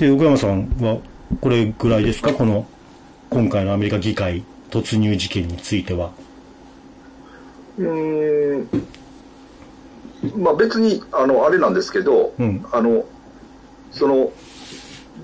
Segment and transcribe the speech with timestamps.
[0.00, 0.98] で、横山さんは、
[1.42, 2.32] これぐらいですか？
[2.32, 2.66] この、
[3.28, 6.10] 今回のアメリカ議会突入事件については。
[7.78, 8.68] うーん。
[10.38, 13.04] まあ別に、あの、あれなんですけど、うんあの、
[13.92, 14.32] その、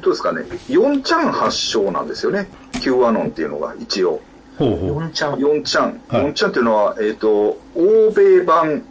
[0.02, 2.46] どうですかね、4ちゃん発祥なんですよね。
[2.82, 4.20] Q アノンっていうのが一応。
[4.58, 4.98] ほうほう。
[4.98, 5.34] 4ちゃん。
[5.36, 6.00] 4ちゃん。
[6.08, 8.82] はい4ちゃんっていうのは、えっ、と、欧米版、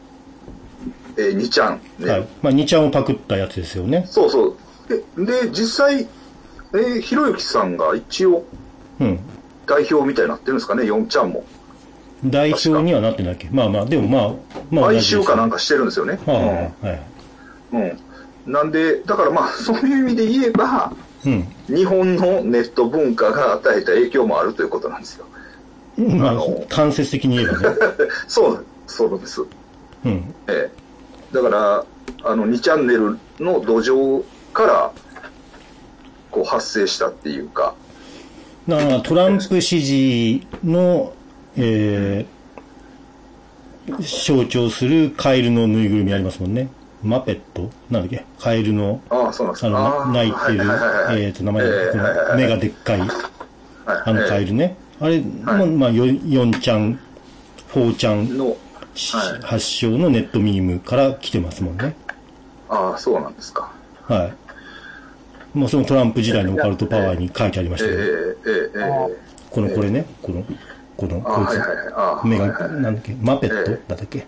[1.18, 2.10] えー、2ちゃん、ね。
[2.10, 2.28] はい。
[2.42, 4.06] まあ、2ちゃんをパクったやつですよね。
[4.10, 4.56] そうそう。
[4.88, 6.08] で、で実際、
[6.74, 8.46] えー、ひろゆきさんが一応
[9.00, 9.20] うん。
[9.66, 11.44] 代表みたいになってるんですかね、4ちゃんも。
[12.24, 13.50] 代表にはなってないっけ？
[13.52, 14.34] まあまあ、でもまあ、
[14.72, 15.56] まあ、買収かなんか。
[15.56, 16.20] かしてるんですよね。
[16.26, 17.02] はあ、はい。
[17.74, 17.82] うん。
[17.82, 17.86] う
[18.50, 18.54] ん。
[18.54, 20.94] なんで、だからまあ、 そういう意味で言えば、
[21.26, 21.48] うん。
[21.68, 25.26] 日本のネット文化が与えた影響もあるということなんですよ。
[25.98, 27.76] まああの、間接的に言えばね。
[28.28, 29.42] そう、そうです。
[30.06, 30.34] うん。
[30.48, 30.72] ええ。
[31.34, 31.86] だから、
[32.24, 34.24] あの、2チャンネルの土壌
[34.56, 34.92] から、
[36.32, 37.76] こう発生したっていうか、
[38.68, 41.14] だから、トランプ支持の、
[41.58, 46.70] えー、象徴するカエルのぬいぐるみありますもんね。
[47.04, 47.70] マペット？
[47.92, 48.26] なんだっけ？
[48.40, 53.10] カエルの、ああ、そうなんですあの、泣いてる、はいはいはいはいえっと、名前えが、目がでっかい、はい
[53.86, 54.76] あのカエルね。
[55.00, 56.98] あれも、まあ、4ちゃん、
[57.74, 58.56] 4ちゃんの、はい
[59.44, 61.94] 発祥のネットミームから来てますもんね。
[62.70, 63.70] ああ、そうなんですか。
[64.08, 64.45] はい。
[65.56, 69.12] もうそのトランプ時代のオカルトパワーに書いてありましええたけど、
[69.50, 70.44] このこれね、この、
[70.98, 71.42] この、あ
[72.18, 72.38] あ、こいつ、
[72.82, 73.72] なんだっけ、マペット？
[73.72, 74.28] えだったっけ？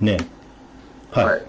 [0.00, 0.16] ね。
[1.10, 1.24] はい。
[1.24, 1.42] はい。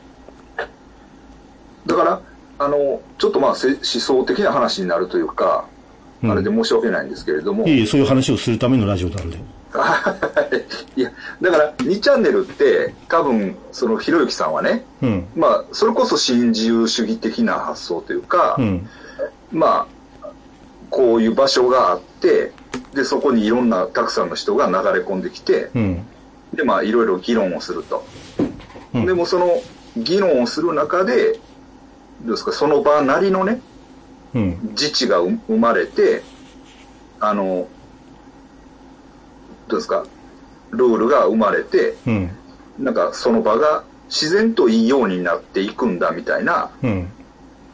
[1.86, 2.22] だから、
[2.58, 5.68] あの、ちょっとまあ、せ思想的な話になるというか、
[6.24, 6.32] うん。
[6.32, 9.38] あれで申し訳ないんですけれども、いえいえ、そういう話をするためのラジオなんで。
[10.96, 15.28] いや、だから、2チャンネルって、多分、その、ひろゆきさんはね、うん。
[15.36, 18.90] まあ、それこそ新自由主義的な発想というか、うん。
[19.52, 19.88] ま
[20.22, 20.28] あ、
[20.90, 22.52] こういう場所があって、
[22.94, 26.06] で、そこにいろんなたくさんの人が流れ込んできて、うん。
[26.54, 28.06] で、まあ、いろいろ議論をすると。
[28.94, 29.62] うんでも、その
[29.98, 31.34] 議論をする中で、
[32.22, 33.60] どうですか、その場なりのね、
[34.34, 34.60] うん。
[34.72, 36.24] 自治が生生まれて、
[37.20, 37.68] あの、
[39.68, 40.06] どうですか、
[40.72, 42.30] ルールが生まれて、うん。
[42.80, 47.08] なんかその場が自然といいようになっていくんだみたいなうん。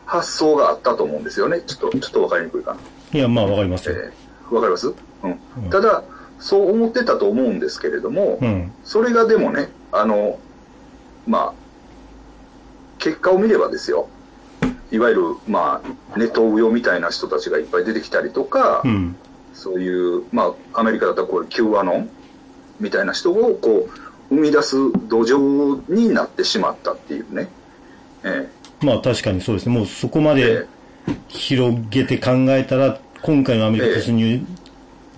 [0.05, 1.61] 発想があったと思うんですよね。
[1.61, 2.79] ちょっと、ちょっとわかりにくいかな。
[3.13, 3.95] いや、まあ、わかりますよ。
[3.95, 4.93] えーわかります？
[5.23, 5.69] うん。
[5.69, 6.03] ただ、
[6.37, 8.71] そう思ってたと思うんですけれども、うん。
[8.83, 10.39] それがでもね、あの、
[11.25, 11.53] まあ、
[12.97, 14.09] 結果を見ればですよ。
[14.91, 15.81] いわゆる、ま
[16.13, 19.15] あ、ネトウヨみたいな人たちがいっぱい出てきたりとか、うん。
[19.61, 22.09] そういう、まあ、アメリカだったらこういう Q アノン
[22.79, 24.75] みたいな人をこう、生み出す
[25.07, 27.47] 土壌になってしまったっていうね。
[28.23, 28.49] え
[28.81, 29.77] まあ、確かにそうですね。
[29.77, 30.67] もうそこまえで
[31.27, 34.43] 広げて考えたら、今回のアメリカ突入、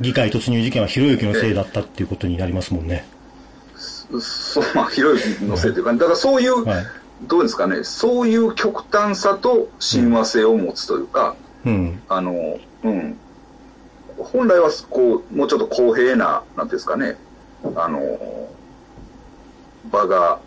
[0.01, 3.05] 議会突入事件はひろゆきのせいだったっていうことになりますもんね。
[3.77, 6.85] えそう、まあ、ひろゆきのせいというか、だからそういう、はい。
[7.29, 12.01] どうですかね、そういう極端さと親和性を持つというか、うん。
[12.09, 13.17] あの、うん。
[14.17, 17.17] 本来は、こう、もうちょっと公平な、なんていうんですかね、
[17.75, 18.49] あの、
[19.91, 20.39] 場が、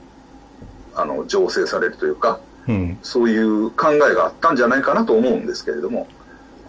[0.94, 2.98] あの、醸成されるというか、うん。
[3.02, 6.08] そういう考えがあったんじゃないかなと思うんですけれども。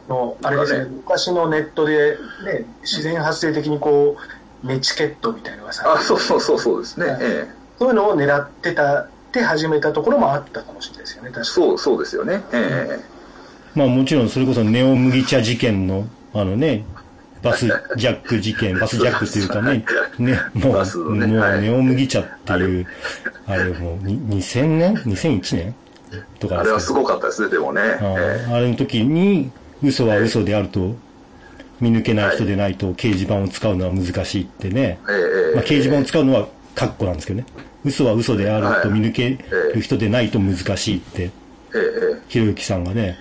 [0.07, 4.17] のあれですねね昔のネットで、ね、自然発生的にこ
[4.63, 7.07] うネチケットみたいなのがさあ、そうそうそうそうですね。
[7.07, 7.47] はいえ
[7.77, 12.41] そういうのを狙ってたって始めたところもあったかもしれないですよね確かえそう、そうですよね。
[12.51, 12.99] え
[13.75, 16.07] まあもちろんそれこそネオ麦茶事件の、
[16.41, 16.85] あのね、
[17.43, 19.85] バスジャック事件、バスジャックっていうかね、
[20.17, 21.59] ね、もう、ねもはい。
[21.59, 22.87] うネオ麦茶っていう、
[23.47, 25.75] あれもうに2000年 ?2001 年
[26.39, 27.81] とえあれはすごかったですね、でもね。
[28.01, 29.51] えああれの時に、
[29.83, 30.95] 嘘は嘘であると、
[31.79, 34.99] 見抜けない人でないと掲示板を使うのは難しいってね。
[35.53, 37.45] まあ、掲示板を使うのはカッコなんですけどね。
[37.85, 39.37] 嘘は嘘であると見抜け
[39.73, 41.29] る人でないと難しいって、
[42.27, 43.17] ひろゆきさんがね、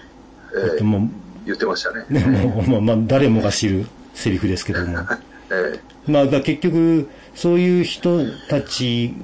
[0.81, 2.05] もう言ってましたね。
[2.09, 4.99] ね、もう、まあ、まあ、誰もが知るセリフですけども。
[5.51, 9.15] えまあ、結局、そういう人たち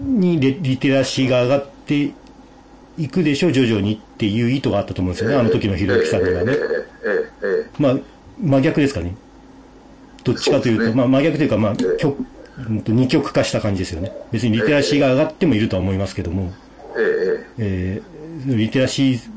[0.00, 2.12] にリリテラシーが上がって
[2.98, 6.54] いくでしょう、徐々にっていう意図があったと思うんですよね、あの時のひろゆきさんにはねえ。
[6.54, 7.96] えええええまあ、
[8.40, 9.14] 真逆ですかね。
[10.24, 12.16] どっちかというと、そうねまあ、真逆というか、まあ、ええ極
[12.86, 14.12] 二極化した感じですよね。
[14.30, 16.52] 別にリテラシーが上がってもいるとは思いますけども、
[16.96, 18.12] えええー
[18.46, 19.31] リテラシー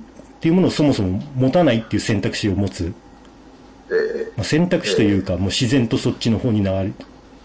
[0.45, 2.93] っていうものをそもそも持たないっていう選択肢を持つ、
[3.89, 3.93] え
[4.27, 6.65] えまあ、選択肢というか、もう自然とそっちの方に流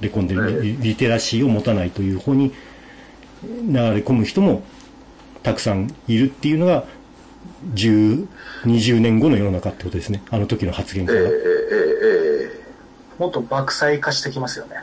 [0.02, 2.52] れ込んでる、リリテラシーを持たないという方に
[3.43, 4.62] 流れ込む人も
[5.43, 6.85] たくさんいるっていうのが、
[7.73, 8.29] 10、
[8.64, 10.23] 20年後の世の中ってことですね。
[10.29, 11.20] あの時の発言から。
[11.20, 12.61] えええええ
[13.19, 14.76] もっと爆災化してきますよね。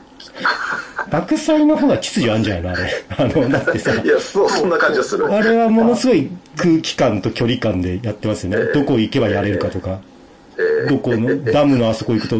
[1.10, 2.70] 爆災の方が秩序あるんじゃないの？
[2.72, 3.06] あれ。
[3.10, 5.32] あの、だってさ、えいや、そう、そんな感じがする。
[5.32, 8.74] あれはものすごい空気感と距離感でやってますよね。
[8.74, 10.02] どこ行けばやれるかとか。
[10.90, 12.40] どこの、ダムのあそこ行くと、あ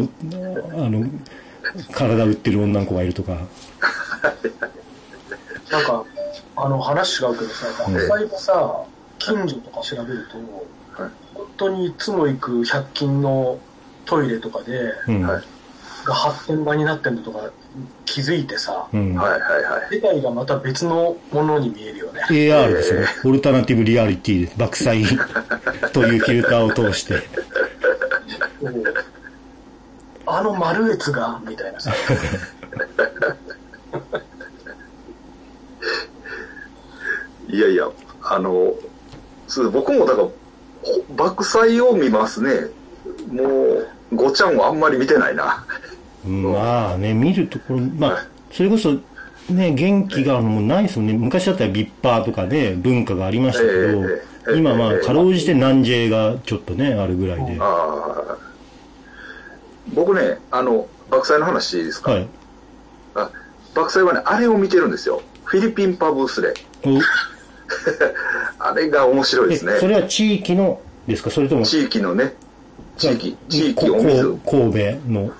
[0.90, 1.06] の、
[1.92, 3.38] 体売ってる女の子がいるとか。
[5.70, 6.04] なんか、
[6.56, 8.84] あの話違うけどさ、爆災でさ、
[9.18, 10.38] 近所とか調べると、
[11.02, 13.58] はい本当にいつも行く100均の
[14.04, 15.42] トイレとかで、うん。
[16.08, 17.50] はいが発展場になってんのとか
[18.06, 19.14] 気づいてさ、うん。
[19.14, 19.94] はいはいはい。
[19.94, 22.22] 世界がまた別のものに見えるよね。
[22.30, 23.08] AR ですよね。
[23.24, 25.04] オルタナティブリアリティで爆災
[25.92, 27.22] というフィルターを通して。
[30.26, 31.92] あの丸越が、みたいなさ。
[37.48, 37.88] いやいや、
[38.22, 38.74] あの、
[39.46, 40.32] そう僕もだから、ほ
[41.16, 42.66] 爆災を見ますね。
[43.30, 45.64] もう、ごちゃんはあんまり見てないな。
[46.26, 48.94] まあね、見るところ、まあ、それこそ、
[49.50, 51.12] ね、元気があるのもないですよね。
[51.14, 53.72] 昔だったらビッパーとかで文化がありましたけど、
[54.04, 54.22] え
[54.54, 57.58] え今まあ、ええかろうじて南 J がちょっとね、あるぐらいで。
[59.94, 62.26] 僕ね、あの、爆災の話いいですか、い。
[63.14, 63.30] あ
[63.74, 65.22] 爆災はね、あれを見てるんですよ。
[65.44, 66.52] フィリピンパブスレ。
[66.84, 66.98] お
[68.58, 69.76] あれが面白いえ、ですね。
[69.80, 71.30] それは地域のですか？
[71.30, 72.34] それとも、地域のね、
[72.96, 74.78] 地域、地域こお神戸
[75.10, 75.30] の、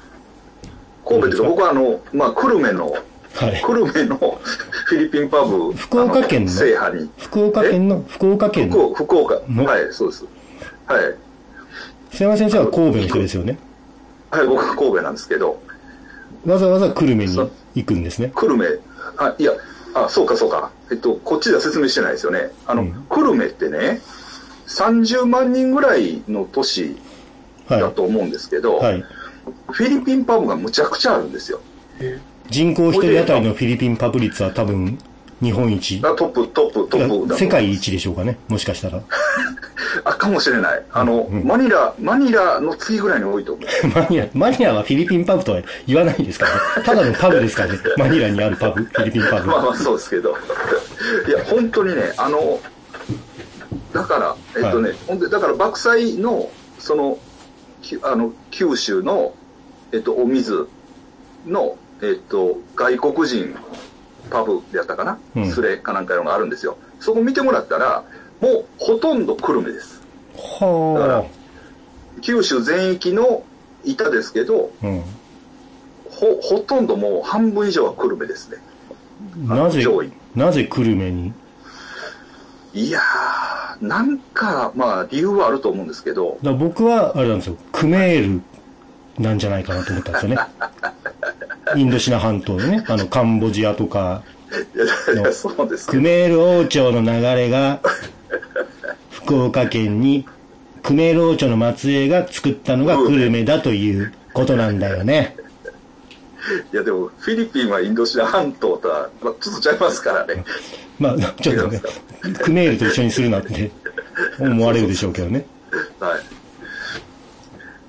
[1.09, 2.99] 神戸っていうか、僕はあの、まあ、久留米の、は
[3.49, 3.63] い。
[3.63, 4.17] 久留米の
[4.87, 6.51] フィリピンパブ、福岡県の？
[6.51, 7.11] あ制覇に。
[7.19, 9.41] 福岡県の、福岡県の、福岡、福岡。
[9.49, 9.65] の？
[9.65, 10.25] はい、そうです。
[10.87, 11.15] はい。
[12.11, 13.59] 瀬山先生は神戸の人ですよね？
[14.31, 15.61] はい、僕は神戸なんですけど、
[16.47, 18.33] わざわざ久留米に行くんですね？
[18.35, 18.81] 久留米、
[19.17, 19.53] あ、いや、
[19.95, 20.71] あ、そうかそうか。
[20.91, 22.51] えっと、こっちでは説明してないですよね。
[22.67, 24.01] あの、うん久留米ってね、
[24.69, 26.97] 30万人ぐらいの都市
[27.69, 28.81] だはと思うんですけど、い。
[28.81, 29.05] はい。
[29.71, 31.61] フィリピンパブがむちゃくちゃあるんですよ。
[32.49, 34.99] 人口一人当たりのフィリピンパブ率は多分、
[35.41, 36.01] 日本一。
[36.05, 38.39] あトップ、トップ、トップ世界一でしょうかね。
[38.49, 39.01] もしかしたら。
[40.05, 40.83] あ、かもしれない。
[40.93, 43.67] あの、マニラ、マニラの次ぐらいに多いと思う。
[43.95, 46.61] マニラ、マニラはフィリピンパブとは言わないですからね。
[46.85, 47.79] ただのパブですからね。
[47.97, 49.47] マニラにあるパブ、フィリピンパブ。
[49.49, 50.37] まあまあそうですけど。
[51.29, 52.61] いや、本当にね、あの、
[53.93, 57.19] だから、えっとね、はほんで、だから爆災の、その、
[57.83, 59.35] きあの、九州の、
[59.93, 60.69] えっと、お水
[61.47, 63.55] の、えっと、外国人
[64.31, 66.77] パブやったかな、うんスレかなんかいうのがあるんですよ。
[67.01, 68.05] そこ見てもらったら、
[68.41, 70.03] もうほとんど久留米です。
[70.35, 71.27] は
[72.21, 73.43] 九州全域の
[73.85, 74.87] 板ですけど、あ。
[74.87, 75.03] うん。
[76.11, 78.59] ほ、ほとんどもう半分以上は久留米ですね。
[79.47, 79.85] なぜ
[80.35, 81.33] なぜ久留米に？
[82.75, 87.57] いやー、なんか、まあ、理由はあると思うんですけど、だから僕は、あれなんですよ。
[87.73, 88.43] クメール
[89.19, 90.39] なんじゃないかなと思ったんですよね。
[91.77, 94.23] インドシナ半島のね、あの、カンボジアとか、
[94.75, 97.81] いやいやいや、そうですけど、クメール王朝の流れが、
[99.11, 100.27] 福岡県に、
[100.83, 105.37] クメール王朝の末裔が作ったのが久留米だということなんだよね。
[106.73, 110.45] いやでも、フィリピンはインドシナ半島とは、まあ、ちょっとちゃいますからね。
[110.99, 111.83] まあ、ちょっとね、
[112.41, 113.71] クメールと一緒にするなって
[114.41, 115.47] 思われるでしょうけどね。
[116.01, 116.38] はい。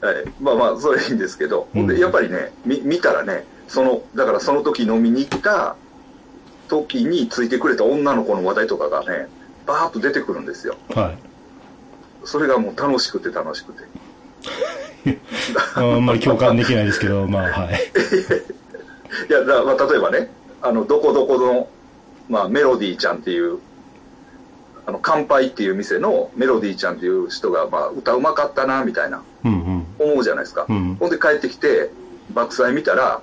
[0.02, 0.26] はい。
[0.40, 5.76] まあまあ、それいいんですけど、うんで、やっぱりね、み見たらね、その、だからその時飲みに行った
[6.68, 9.28] 時についてくれた女の子の話題とかがね、
[9.66, 10.78] バーッと出てくるんですよ。
[10.96, 11.18] はい。
[12.26, 13.84] それがもう楽しくて楽しくて。
[15.76, 17.80] あんまり共感できないですけど、 まあ、はい。
[19.30, 21.68] いや、だまあ、例えばね、あの、どこどこの、
[22.30, 23.60] まあ、メロディーちゃんっていう、
[24.86, 30.66] あの、乾杯っていう店のメロディーちゃんっていう人が、まあ、歌うまかったな、みたいな、うん思うじゃないですか。
[30.68, 31.90] うんほんで帰ってきて、
[32.34, 33.22] 爆災見たら、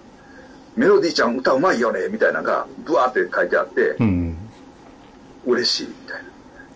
[0.76, 4.36] メロディーちゃん歌うまいよね、みたいなのが、ブワーって書いてあってうん。
[5.46, 5.54] う、ん。
[5.54, 6.22] 嬉しい、みたい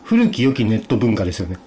[0.04, 1.58] 古き良きネット文化ですよね。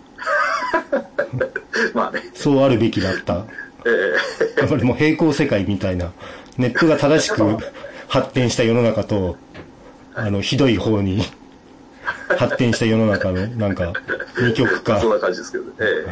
[0.92, 1.48] な。
[1.94, 3.46] まあね、そうあるべきだった。
[3.86, 4.14] え
[4.62, 6.12] やっぱりもう平行世界みたいな、
[6.58, 7.58] ネットが正しく
[8.08, 9.38] 発展した世の中と、
[10.16, 11.24] あの、ひどい方に
[12.38, 13.94] 発展した世の中の、なんか、
[14.40, 15.10] 二極え化そん。
[15.12, 16.06] な感じですけど、え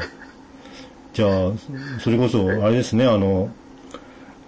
[1.13, 1.51] じゃあ、
[1.99, 3.49] それこそ、あれですね、あの、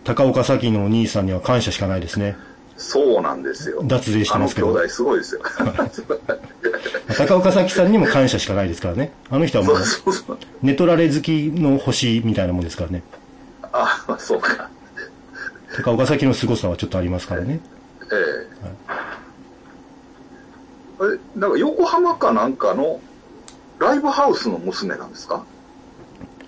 [0.04, 2.36] 高岡早紀のお兄さんには感謝しかないですね。
[2.38, 3.82] えそうなんですよ。
[3.84, 5.42] 脱税してますけど兄弟すごいですよ。
[7.18, 9.14] 高岡早紀さんにも感謝しかないですからね。
[9.30, 10.38] あの人はも そうう、そうそう。
[10.62, 13.04] ネトラレ好きの星みたいなもんですからね。
[13.72, 14.70] あ、まあそうか。
[15.76, 17.60] 高岡早紀の凄さはちょっとありますからね。
[18.12, 18.48] ええ
[21.00, 23.00] あれ、なんか横浜かなんかの
[23.80, 25.44] ライブハウスの娘なんですか？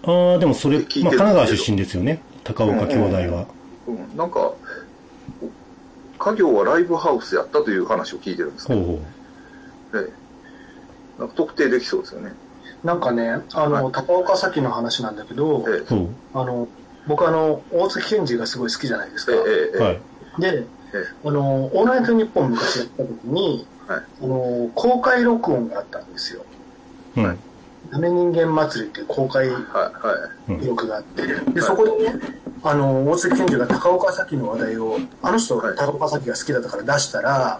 [0.05, 2.21] ああ、でもそれ、まあ、神奈川出身ですよね。
[2.43, 3.45] 高岡兄弟は。
[3.87, 4.53] うん、なんか、
[6.17, 12.33] 家業はライブハウスやったという話を聞いてるんですけど、ほうほええなんか特定できそうですよね。
[12.83, 16.67] なんかね、あの、高岡早紀の話なんだけど、ええあの、
[17.07, 19.31] 僕あの、大月健二がすごい好きじゃないですか。
[19.33, 19.99] え
[20.39, 20.41] え。
[20.41, 20.65] で、
[21.23, 26.43] あの、オールナイトニッポン昔やった時に、はいあの、公開録音があったんですよ。
[27.17, 27.39] うん。
[27.95, 29.47] ダメ人間祭りっていう公開。
[30.59, 32.19] 記録があって、で、そこでね、
[32.61, 37.59] あの、大月健二が高岡早紀の話題を、あの人、はい高岡早紀が好きだったから出したら、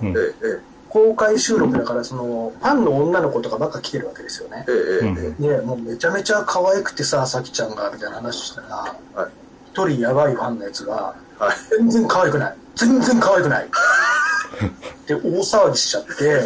[0.90, 4.72] 公開収録だから、その、ファンの女の子とかばっか来てるわけですよねえ。
[4.72, 8.76] えええうんえで、もうめちゃめちゃ可愛くてさ、さきちゃんが、みたいな話したら、
[9.16, 9.32] はい
[9.72, 11.78] 一人やばいファンのやつが、はい。
[11.78, 12.56] 全然可愛くない。
[12.76, 13.70] 全然可愛くない。
[15.08, 16.42] で、大騒ぎしちゃって、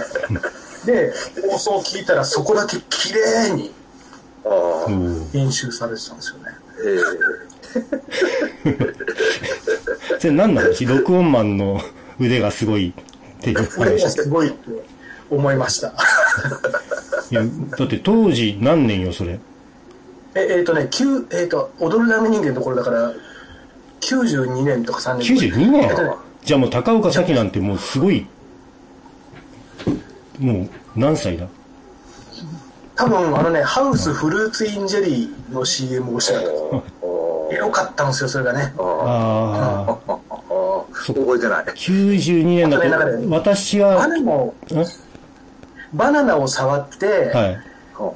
[0.86, 1.14] で、
[1.52, 3.72] 放送聞いたらそこだけ綺麗に
[5.32, 6.46] 編集されてたんですよね。
[6.86, 7.00] ええ
[10.20, 10.70] それ何なの？
[10.88, 11.80] 録音マンの
[12.20, 12.94] 腕がすごいっ
[13.42, 13.64] ていう。
[13.66, 14.70] すごいって
[15.30, 15.94] 思いました。
[17.32, 17.42] いや、
[17.78, 19.40] だって当時何年よ、それ？
[20.36, 23.14] え、えっ、とね、9えっ、と、踊るダメ人間のところだから、
[24.02, 25.46] 92年とか3年とか。
[25.58, 25.90] 92年え
[26.44, 28.26] じゃあもう高岡早紀なんてもうすごい、
[30.40, 31.48] もう何歳だ？
[33.00, 37.56] 多分あのね、ハウスフルーツインジェリーの CM をしてた。
[37.56, 38.74] よかったんですよ、それがね。
[38.78, 40.18] ああ、ああ、
[41.08, 41.66] 覚えてない。
[41.66, 44.54] 92年だあとね私バは、ナナを、ん
[45.94, 47.60] バナナを触って、はい。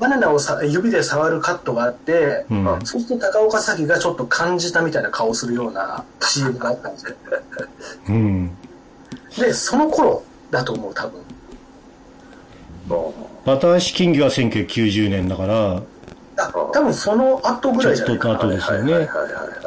[0.02, 2.80] バナナをさ指で触るカットがあって、うん。
[2.84, 7.16] そうすると高岡早紀がちょっと感じたみたいな顔するような CM があったんですよ。
[8.10, 8.52] うん。
[9.40, 11.22] で、その頃だと思う、多分。
[13.46, 15.82] バタ足金魚は1990年だから、
[16.38, 18.40] あ、多分その後ぐちょっらいじゃないかな。
[18.40, 19.08] と後ですよね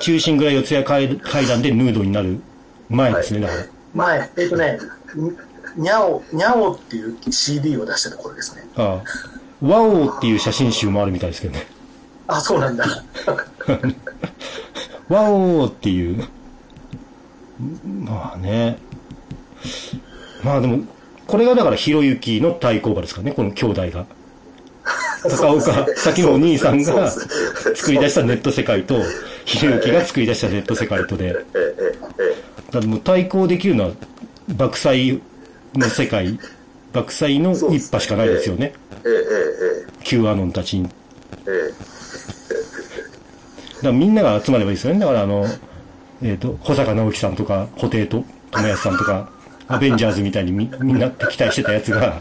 [0.01, 2.41] 中心ぐらい四谷階階段でヌードになる
[2.89, 3.67] 前ですね、だから。
[3.95, 4.79] 前、えっ、とね、
[5.77, 8.63] にゃお、にゃおっていう CD を出してた頃ですね。
[8.77, 9.37] ああ。
[9.61, 11.67] ワオーっていう写真集もあるみたいですけどね。
[12.27, 12.85] あ、そうなんだ。
[15.09, 16.27] ワオーっていう。
[17.85, 18.79] まあね。
[20.43, 20.85] まあでも、
[21.27, 24.07] これがだからひろゆきの対抗馬ですからね、この兄弟が。
[25.29, 27.11] 高岡、 先のお兄さんが
[27.75, 29.03] 作り出したネット世界と、
[29.45, 31.37] ひろゆきが作り出したネット世界とで、
[32.71, 33.91] だもう対抗できるのは、
[34.49, 35.21] 爆災
[35.75, 36.39] の世界、
[36.93, 38.73] 爆災の一派しかないですよね。
[40.05, 40.85] Q アノンたちに。
[40.85, 40.95] だか
[41.49, 41.53] え
[43.83, 45.01] えらみんなが集まればいいですよね。
[45.01, 45.47] だからあの、
[46.23, 49.29] えっ、と、保坂直樹さんとか、布袋と友安さんとか、
[49.69, 52.21] アベンジャーズみたいにみ みんな敵対してたやつが、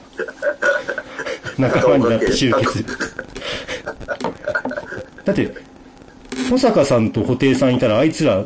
[1.58, 2.86] 仲間になって集結。
[5.24, 5.54] だって、
[6.50, 8.44] 保坂さんと布袋さんいたら、あいつら、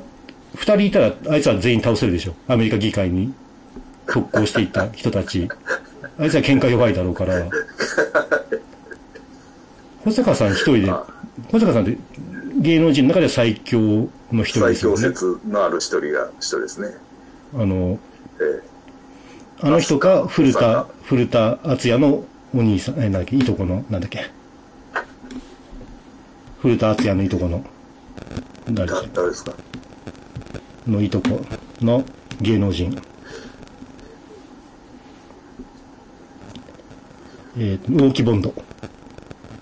[0.55, 2.33] 二人いたら、あいつら全員倒せるでしょ。
[2.47, 3.33] アメリカ議会に
[4.07, 5.47] 特攻していった人たち。
[6.17, 7.45] あいつら喧嘩弱いだろうから。
[10.03, 10.91] 保坂さん一人で、
[11.51, 11.97] 保坂さんって
[12.59, 13.79] 芸能人の中では最強
[14.31, 15.15] の一人で最強すよね。
[15.15, 16.87] 説のある一人が一人ですね。
[17.55, 17.99] あの、
[18.39, 18.68] え
[19.61, 22.23] あの人か、古田古田敦也の
[22.55, 24.31] お兄さん、え、なんだっけ、いとこの、なんだっけ。
[26.61, 27.61] 古田敦也のいとこの、
[28.69, 29.53] え誰だ誰ですか
[30.87, 31.41] のいとこ
[31.81, 32.05] の
[32.39, 32.97] 芸能人。
[37.57, 38.53] えー、大木ボンド。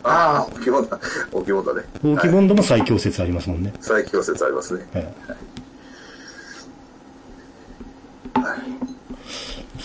[0.04, 1.00] ああ、大きいもんだ。
[1.32, 1.82] 大きいもんだね。
[2.04, 3.74] 大木ボンドも最強説ありますもんね。
[3.80, 4.86] 最強説ありますね。
[4.94, 5.08] はい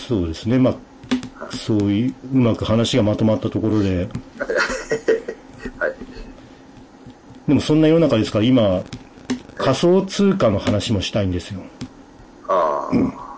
[0.07, 0.59] そうですね。
[0.59, 0.75] まあ、
[1.55, 4.09] そういう、うまく話がまとまったところで、
[5.77, 5.93] はい。
[7.47, 8.83] でもそんな世の中ですから今、
[9.55, 11.61] 仮想通貨の話もしたいんですよ。
[12.47, 13.37] ああ、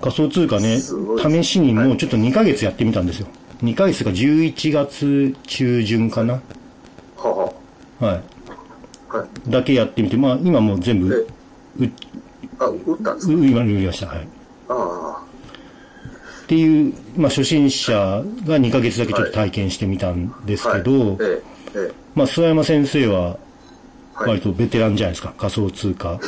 [0.00, 3.26] 仮想通貨ね、試しにもうちょっと2ヶ月やってみたんですよ。
[3.62, 6.40] 2ヶ月が11月中旬かな。
[7.16, 8.04] ははい。
[8.04, 8.20] は。
[9.08, 9.28] はい。
[9.50, 11.08] だけやってみて、まあ今もう全部、
[11.80, 11.90] う、う、
[12.58, 13.32] あ、打ったんですか？
[13.32, 14.06] 今売りました。
[14.08, 14.28] はい。
[14.68, 15.22] あ
[16.44, 20.72] っていう、まあ初心者が2ヶ月だけちょっと体験してみたんですあ。
[20.72, 21.18] けど、
[22.14, 23.38] まあ諏訪山先生は
[24.14, 26.18] はい割とベテランじゃないですか、仮想通貨。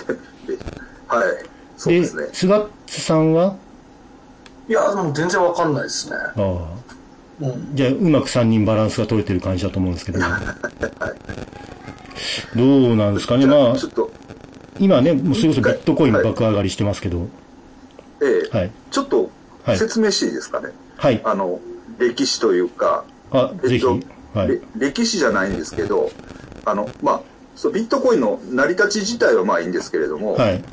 [0.49, 0.53] え。
[1.07, 1.25] はい。
[1.77, 2.29] そうで、ですね。
[2.33, 3.57] 菅津さんは？
[4.69, 6.17] いや、でも全然わかんないですね。
[6.17, 6.67] ああ。
[7.41, 7.75] うん。
[7.75, 10.19] じゃあ、うまく3人バランスが取れてる感じだと思うんですけど。
[12.57, 13.47] どうなんですかね。
[13.47, 14.11] まああ、ちょっと、
[14.79, 17.29] 今ね、もうそれこそビットコイン爆上がりしてますけど。
[18.23, 18.71] ええ、はい。
[18.91, 19.31] ちょっと、
[19.65, 20.71] はい説明していいですかね？
[20.97, 21.21] はい。
[21.25, 21.61] あの、
[21.99, 23.85] 歴史というか、あ、ぜひ。
[23.85, 24.61] はいれ。
[24.77, 26.11] 歴史じゃないんですけど、
[26.65, 27.21] あの、まあ、
[27.55, 30.65] そうビットコインの成り立ち自体はまあいいんですけれども、はい。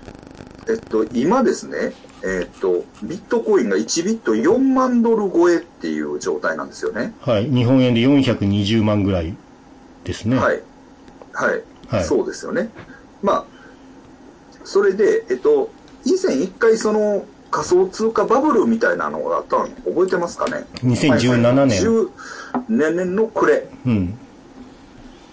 [0.69, 7.13] えっと、今ですね、えっと、ビットコインが1ビット4万ドル超えっていう状態なんですよね。
[7.21, 7.49] はい。
[7.49, 9.35] 日本円で420万ぐらい
[10.03, 10.37] ですね。
[10.37, 10.61] はい。
[11.33, 11.61] はい。
[11.87, 12.69] はいそうですよね。
[13.21, 13.45] まあ、
[14.63, 15.69] それで、えっと、
[16.03, 17.25] 以前一回その
[17.55, 19.69] 仮想通貨バブルみたいなのがあったの？
[19.69, 22.09] 覚えてますかね？2017年10
[22.67, 23.65] 年の暮れ。
[23.85, 24.13] うん。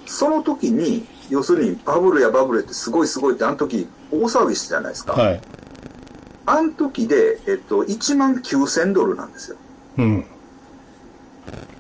[0.07, 5.15] その時に、要するにバブルやバブルってすごいすごいってあの時大騒ぎしたじゃないですか。
[5.15, 5.41] はい。
[6.47, 9.57] あの時で、えっと、1万9000ドルなんですよ。
[9.99, 10.25] うん。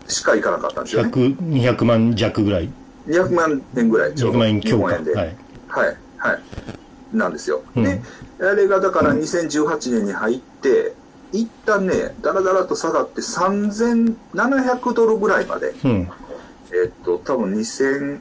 [0.08, 1.11] しかいかなかったんですよね。
[1.11, 2.68] 100、200万弱ぐらい。
[3.06, 4.88] 200万円ぐらい、ちょう200ど万円強化。
[4.88, 5.14] 日本円で。
[5.14, 5.34] ははいい。。
[5.68, 6.38] はい。
[7.12, 7.62] なんですよ。
[7.76, 8.00] うんで、
[8.40, 10.95] あれがだから2018年に入って、
[11.33, 16.11] 一旦ね、だらだらと下がって3700ドルぐらいまで、うん。
[16.73, 18.21] えっと、多分2000、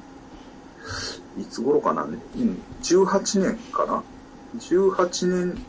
[1.40, 2.18] いつ頃かな、うん、
[2.82, 4.04] 18年かな
[4.58, 5.66] ?18 年、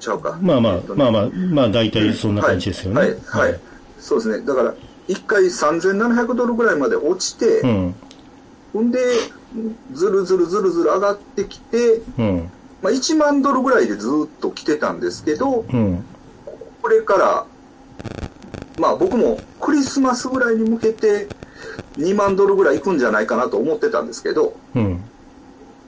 [0.00, 0.38] ちゃうか。
[0.40, 3.00] まあまあえっと、ねまあまあ、まあ大体そんな感じですよね。
[3.00, 3.60] はい、はい、はい
[4.04, 4.44] そうですね。
[4.44, 4.74] だから、
[5.08, 7.94] 一回3700ドルぐらいまで落ちて、うん。
[8.74, 8.98] ほんで、
[9.92, 12.50] ずるずるずるずる上がってきて、うん。
[12.82, 16.04] まあ、1万ドルぐらいでずっと来てたんですけど、うん。
[16.82, 17.46] これから、
[18.78, 21.28] まあ僕もクリスマスぐらいに向けて
[21.96, 25.00] 2万ドルぐらい行くんじゃないかなと思ってたんですけど、うん。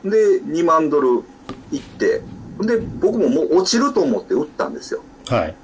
[0.05, 1.25] で、2万ドル
[1.73, 2.23] 行って、
[2.61, 5.03] で、僕ももう落ちると思って売ったんですよ。
[5.29, 5.55] はい。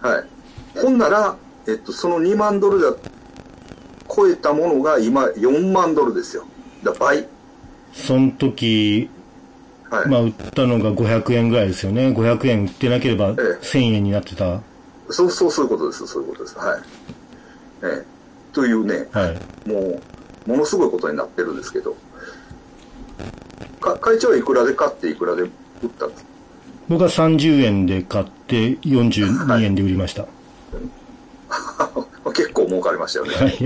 [0.00, 0.78] はい。
[0.78, 2.96] ほんなら、えっと、その2万ドルが
[4.14, 6.46] 超えたものが今4万ドルですよ。
[6.84, 7.26] だ倍。
[7.92, 9.08] その時、
[9.90, 10.08] はい。
[10.08, 12.08] まあ売ったのが500円ぐらいですよね。
[12.08, 14.60] 500円売ってなければえ1000円になってた。
[15.10, 16.06] そう、そう、そういうことです。
[16.06, 16.58] そういうことです。
[16.58, 16.80] はい。
[17.84, 18.04] ええ。
[18.52, 19.68] というね、はい。
[19.68, 20.00] も
[20.46, 21.96] う、ものすごいことになってるんですけど、
[23.80, 25.50] か会長はいくらで買っていくらで売っ
[25.98, 26.28] たんですか？
[26.88, 30.26] 僕は30円で買って42円で売りました。
[32.34, 33.34] 結構儲かりましたよね。
[33.34, 33.56] はい。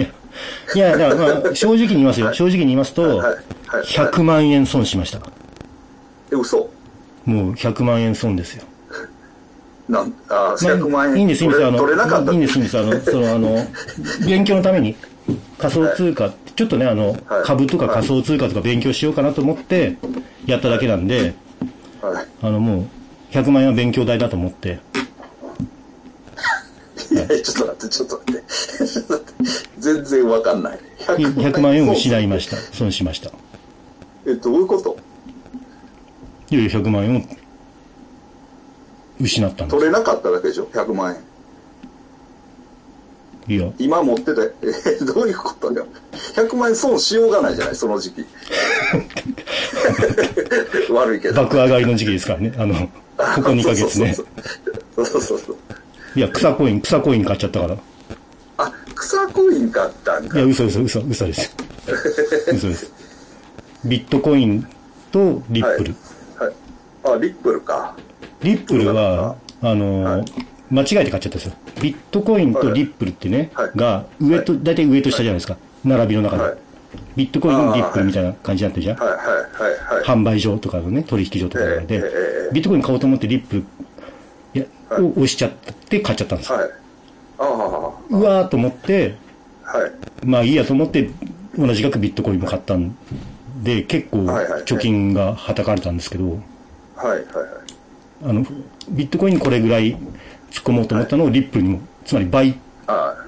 [0.75, 2.33] いや、いやだからまあ正直に言いますよ。
[2.33, 3.23] 正直に言いますとはい、はい。
[3.67, 3.83] はい。
[3.85, 5.21] 100万円損しました。
[6.31, 6.69] え、嘘？
[7.25, 8.65] もう100万円損ですよ。
[9.89, 11.65] なん、あー、まあ100万円いいんです、いいんです。
[11.65, 12.79] あの、いいんです、いいんです。
[12.79, 13.67] あの、その、あの、
[14.27, 14.97] 勉強のために
[15.59, 19.97] 仮想通貨、ちょっとね、あの、はい株とか仮想通貨とか勉強しようかなと思って、
[20.47, 21.35] やっただけなんで、
[22.03, 22.27] はい。
[22.43, 24.77] あの、もう、100万円は勉強代だと思って、い
[27.29, 28.43] や、 ちょっと待って、ちょっと待って。
[28.89, 29.33] ちょっと待って
[29.79, 30.79] 全然わかんない。
[30.99, 32.57] 100万円を失いました。
[32.73, 33.31] 損しました。
[34.27, 34.97] え、どういうこと？
[36.51, 37.23] いやいや、100万円を
[39.21, 41.17] 失ったんで取れなかっただけでしょ ?100 万円。
[43.47, 43.53] す。
[43.53, 44.51] いや、今持ってた、え、
[45.05, 45.73] どういうこと？
[45.73, 45.87] だよ。
[46.35, 48.25] 100万円損しようがないじゃない、その時期。
[50.93, 51.35] 悪いけど。
[51.43, 52.53] 爆上がりの時期ですからね。
[52.57, 54.15] あの、ここ2ヶ月ね。
[54.15, 54.23] そ
[55.03, 55.57] うそうそうそう。
[56.19, 57.75] いや、草コイン、草コイン買っちゃったから。
[57.75, 57.79] い
[58.57, 60.37] あ、草コイン買ったんか。
[60.41, 61.55] や、嘘嘘嘘、嘘です。
[62.53, 62.93] 嘘です。
[63.85, 64.67] ビットコイン
[65.13, 65.95] とリップル。
[66.37, 66.53] はい。
[67.05, 67.95] あ、リップルか。
[68.43, 70.25] リップルは、あのーはい
[70.71, 71.53] 間違えて買っちゃったんですよ。
[71.81, 75.57] ビットコインとリップルってね、はいが、上と、大体上と下じゃないですか。
[75.85, 76.43] 並びの中で。
[76.43, 76.55] はい
[77.17, 78.97] ビットコイン、リップルみたいな感じになってるじゃん。
[78.99, 79.33] はいはいは
[79.95, 80.05] いはい。
[80.05, 82.01] 販売所とかのね、取引所とかで、えええ
[82.51, 83.63] えビットコイン買おうと思ってリップ
[84.91, 85.53] を押しちゃっ
[85.89, 86.59] て買っちゃったんですよ。
[86.59, 86.71] はい。
[88.11, 89.17] うわーと思って、
[89.65, 89.93] はい。
[90.25, 91.11] まあいいやと思って、
[91.57, 92.97] 同じ額ビットコインも買ったん
[93.63, 96.41] で、結構貯金がはたかれたんですけど、
[96.97, 97.25] はいはいはい。
[98.25, 98.45] あの、
[98.89, 99.95] ビットコインにこれぐらい
[100.51, 102.59] 突っ込もうと思ったのをリップルにも、つまり倍、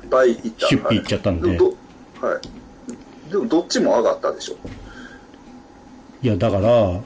[0.09, 0.69] 倍いった。
[0.69, 3.31] 出費いっちゃったんではい。
[3.31, 4.57] でもどっちも上がったでしょ？
[6.23, 7.03] いやだから、はい。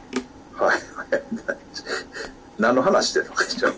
[2.59, 3.69] 何の話してるの会長。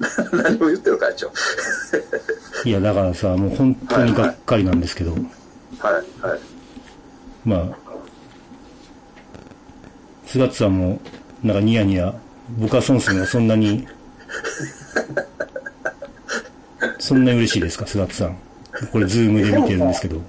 [0.32, 1.30] 何を言ってる会長。
[2.64, 5.92] いやだからさ、もう本当にがっかりなんですけど、はい
[6.26, 6.40] はい。
[7.44, 7.62] まあ、
[10.26, 11.00] 菅津さんも、
[11.42, 12.14] なんかニヤニヤ、
[12.58, 13.86] 僕は損するのがそんなに、
[16.98, 18.36] そんなに嬉しいですか、菅津さん。
[18.92, 20.20] これズームで見てるんですけど。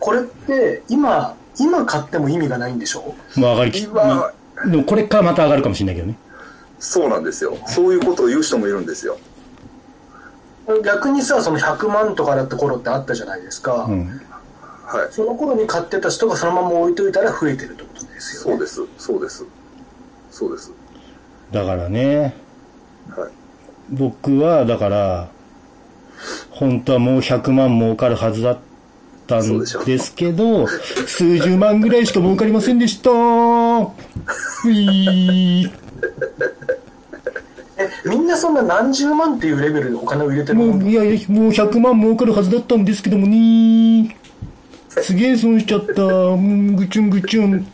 [0.00, 3.14] これって、今、今買っても意味がないんでしょ？
[3.36, 4.32] まあ上がりき今
[4.70, 6.14] でもこれからまた上がるかもしれないけどね。
[6.78, 7.56] そうなんですよ。
[7.66, 9.18] そういうことを言う人もいるんですよ。
[10.84, 13.86] 逆にさ、その100万とかだった頃ってあったじゃないですか。
[13.88, 14.06] うん。
[14.84, 15.12] はい。
[15.12, 18.56] その頃に買ってた人がそのまま置いといたら増えてるってことですよ、ね。
[18.56, 18.80] そうです。
[18.98, 19.44] そうです。
[20.30, 20.72] そうです。
[21.52, 22.36] だからね、
[23.16, 23.30] はい。
[23.90, 25.28] 僕は、だから、
[26.50, 28.58] 本当はもう100万儲かるはずだっ
[29.26, 33.10] たんですけど、数十万ぐらいしか儲かりませんでした。
[33.10, 33.12] う
[34.70, 35.70] いー
[36.40, 36.47] え、
[38.08, 44.16] みんなそんな何十万っていうレベルでお金を入れてるのもう、いやいや、もう100万儲かるはずだったんですけどもね
[44.88, 46.02] すげえ損しちゃった。
[46.02, 47.66] うん、ぐちゅんぐちゅん。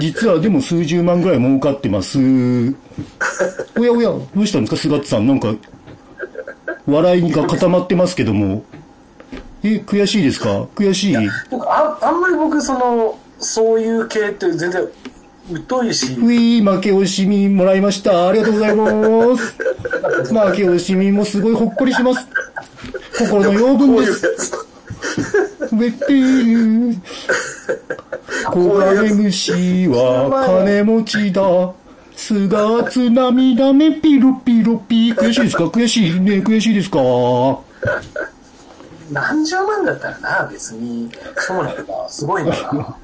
[0.00, 2.18] 実はでも数十万ぐらい儲かってます。
[2.18, 5.26] おやおや、どうしたんですか、菅津さん。
[5.26, 5.54] なんか、
[6.86, 8.64] 笑いが固まってますけども。
[9.62, 10.62] え、悔しいですか？
[10.74, 11.16] 悔しい？
[11.16, 14.88] ああんまり僕、その、そういう系って全然
[15.68, 18.28] 疎いし、うい負け惜しみもらいました。
[18.28, 19.52] ありがとうございます。
[20.32, 22.26] 負け惜しみもすごいほっこりします。
[23.18, 24.20] 心の養分です。
[24.36, 24.52] つ。
[25.72, 26.96] 植えてる。
[28.50, 31.42] 小金虫は金持ちだ。
[32.14, 35.12] すがつ涙目ピロピロピ。
[35.12, 35.64] 悔しいですか？
[35.64, 36.98] 悔しいね悔しいですか？
[39.10, 42.96] 何十万だったらな、別に、そうなんだ、すごいな。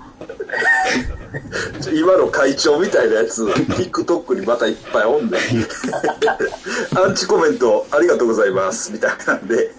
[1.94, 5.36] 今の会長みたいなやつ、TikTok にまたいっぱいおんで。
[6.96, 8.92] アンチコメントありがとうございます。
[8.92, 9.70] みたいなんで。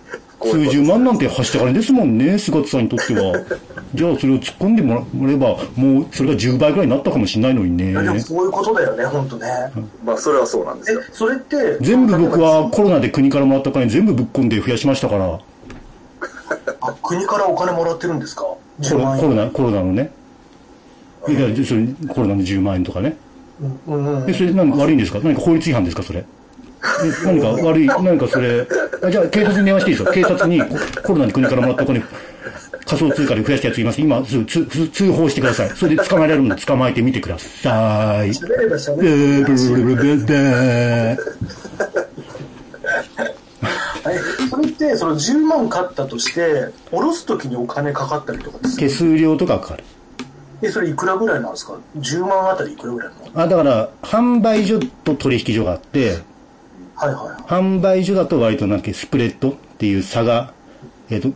[0.41, 3.33] 数十万なんて走った金ですもんね、菅津さんにとっては。
[3.93, 5.01] じゃあそれを突っ込んでもら
[5.33, 8.03] えば、もうそれが10倍ぐらいになったかもしれないのにねいや。
[8.03, 9.47] でもそういうことだよね、本当ね。
[10.05, 15.39] まあ、それはそうなんですえよ。、それって、全部僕はコロナで国からもらった金全部ぶっ込んで増やしましたから。
[16.81, 18.43] あ国からお金もらってるんですか？
[18.43, 19.21] コ ?10 ロ万円。
[19.23, 20.11] コロナ、コロナのね。
[21.31, 23.15] いや、それコロナの10万円とかね。
[23.61, 25.19] うんうんうんえ、それ何か悪いんですか？
[25.23, 26.19] 何か法律違反ですかそれ？
[26.19, 26.25] え
[27.25, 28.65] 何か悪い、何かそれ、
[29.03, 30.13] あじゃあ警察に電話していいですよ。
[30.13, 30.67] 警察にコ
[31.07, 32.01] コロナで国からもらったお金、
[32.85, 33.99] 仮想通貨で増やしたやついます。
[33.99, 35.69] 今、すぐ通報してください。
[35.71, 38.29] それで捕まえられるの捕まえてみてください。
[38.29, 39.03] 喋れば喋れば。
[39.03, 41.17] ーブーブーブーえ、
[44.49, 49.83] それって、その10万買ったとして、下ろすときにお金かかったりとかです手数料とかかかる。
[50.61, 53.41] え、それいくらぐらいなんですか ?10 万あたりいくらぐらいなの？
[53.41, 56.21] あ、だから、販売所と取引所があって、
[56.95, 57.41] はいはいはい。
[57.43, 60.53] 販売所だと割となんかスプレッドっていう差が、
[61.09, 61.29] えっ、と、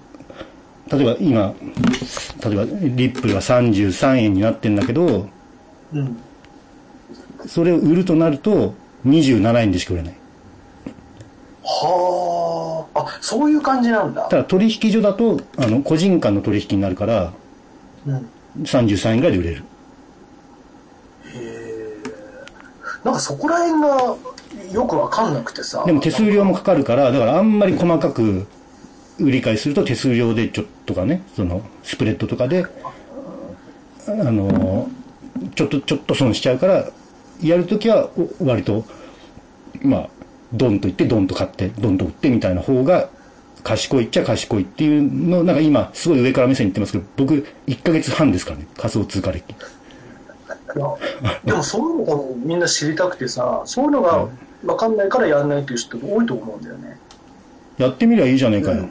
[0.95, 1.53] 例えば今、
[2.43, 5.29] 例えばリップルが33円になってんだけど、
[5.93, 6.17] うん。
[7.47, 8.73] それを売るとなると
[9.05, 10.15] 27円でしか売れない。
[11.63, 12.99] はあ。
[12.99, 14.23] あ、そういう感じなんだ。
[14.23, 17.33] ただ取引所だと、あの、個人間の取引になるから、
[18.05, 18.29] うん。
[18.59, 19.63] 33円ぐらいで売れる。
[23.03, 24.15] なんかそこら辺が
[24.71, 25.83] よくわかんなくてさ。
[25.85, 28.47] でも手数料もかかるから、だからあんまり細かく
[29.19, 32.65] 売り買いすると手数料でちょっとかね、そのスプレッドとかで、
[34.07, 34.89] あの、
[35.55, 36.87] ちょっと、ちょっと損しちゃうから、
[37.41, 38.85] やるときはお割と、
[39.81, 40.09] まあ、
[40.53, 43.09] ドンと言って、ドンと買って、ドンと売ってみたいな方が、
[43.63, 49.55] 賢いっちゃ賢いっていうのを、なんか今、すごい上から目線に言ってますけど、僕、1ヶ月半ですからね、仮想通貨歴。
[50.75, 50.87] いや
[51.45, 54.27] でもそういうの多分みんな知りたくてさ、そういうのが
[54.65, 56.97] わかんないからやんないっていう人多いと思うんだよね。
[57.77, 58.87] やってみりゃいいじゃねえかよ。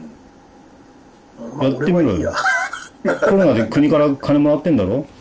[1.55, 2.33] まあやってみろよ
[3.03, 5.05] コロナで国から金もらってんだろ？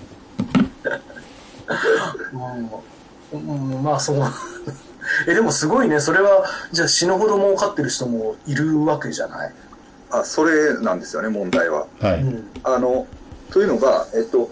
[3.32, 3.40] うん、
[3.74, 4.18] うんまあそう。
[5.26, 6.00] え、でもすごいね。
[6.00, 9.52] それは、じゃあ死ぬほど儲かってる人もいるわけじゃない？
[10.10, 11.86] あ、それなんですよね、問題は。
[12.00, 12.20] はい。
[12.22, 12.50] うん。
[12.64, 13.06] あの、
[13.50, 14.50] というのが、えっと、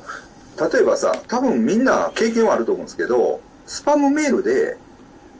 [0.72, 4.76] 例えばさ、多分みんな経験はあると思うんですけど、スパムメールで、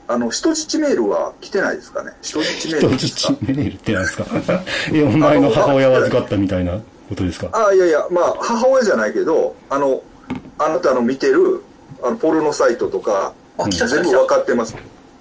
[0.09, 2.13] あの、人質メールは来てないですかね？
[2.23, 3.35] 人質メール人ですか？
[3.35, 4.25] 質メールってなんですか？
[4.93, 6.73] え、お前の母親は預かったみたいな
[7.09, 7.49] ことですか？
[7.53, 10.03] あいやいや、まあ、母親じゃないけど、あの、
[10.59, 11.63] あなたの見てる、
[12.03, 13.33] あの、ポルノサイトとか、
[13.71, 14.11] 全部。
[14.11, 14.75] 分かってます。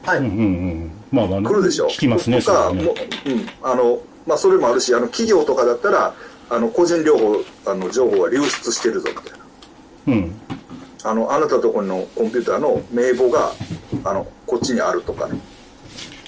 [0.09, 0.19] はい。
[0.19, 0.91] うんうんうん。
[1.11, 3.09] まあまあ、来るでしょ聞きますね、とか、それはもうね。
[3.27, 6.13] うん、あの、まあ、それもあるし、あの、企業とかだったら、
[6.49, 9.45] あの、個人情報、あの、情報は流出してるぞ、みたいな。
[10.07, 10.35] うん。
[11.03, 13.53] あの、あなたところのコンピューターの名簿が、
[14.03, 15.39] あの、こっちにあるとかね。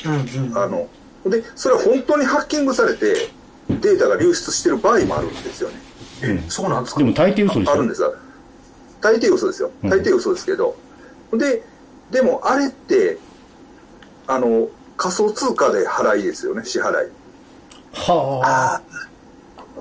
[0.05, 0.57] うんうん。
[0.57, 0.87] あの、
[1.25, 3.29] で、それは本当にハッキングされて、
[3.69, 5.75] データが流出してる場合もあるんですよね。
[6.23, 6.99] え、そうなんですか？
[6.99, 8.15] でも大抵嘘でしょあるんですよ。
[9.01, 9.71] 大抵嘘ですよ。
[9.83, 10.75] うん大抵嘘ですけど。
[11.33, 11.63] で、
[12.11, 13.17] でもあれって、
[14.27, 17.09] あの、仮想通貨で払いですよね、支払い。
[17.93, 18.81] はあ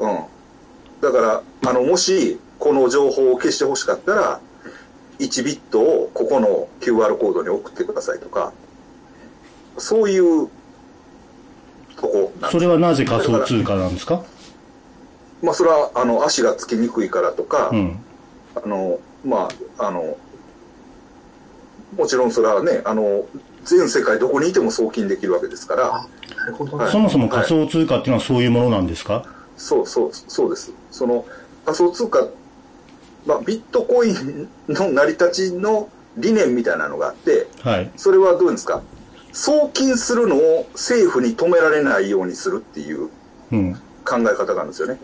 [0.00, 0.18] うん。
[1.00, 4.40] だから、あの、もし、この情報を消してほしかったら、
[5.18, 8.52] 1ビットをここの QR コードに送ってくださいとか、
[9.78, 10.48] そういう
[11.96, 14.22] とこそれはなぜ仮想通貨なんですか？
[15.42, 17.98] まあ、それは、あの、足がつきにくいからとか、うん。
[18.54, 19.48] あの、ま
[19.78, 20.16] あ、あの、
[21.96, 23.24] もちろんそれはね、あの、
[23.64, 26.06] 全世界どこにいても送金できるわけですから、
[26.90, 29.24] そもそも仮想通貨っていうのはそういうものなんですか？
[29.56, 30.72] そうそう、そうです。
[30.90, 31.24] その
[31.64, 32.26] 仮想通貨、
[33.26, 37.90] まあ、ビットコインの成り立ちの理念みたいなのがあって、はい。
[37.96, 38.82] それはどういうんですか？
[39.32, 43.10] 送金するのを政府に止められないようにするっていう
[43.52, 43.74] うん。
[44.04, 44.98] 考え方があるんですよね。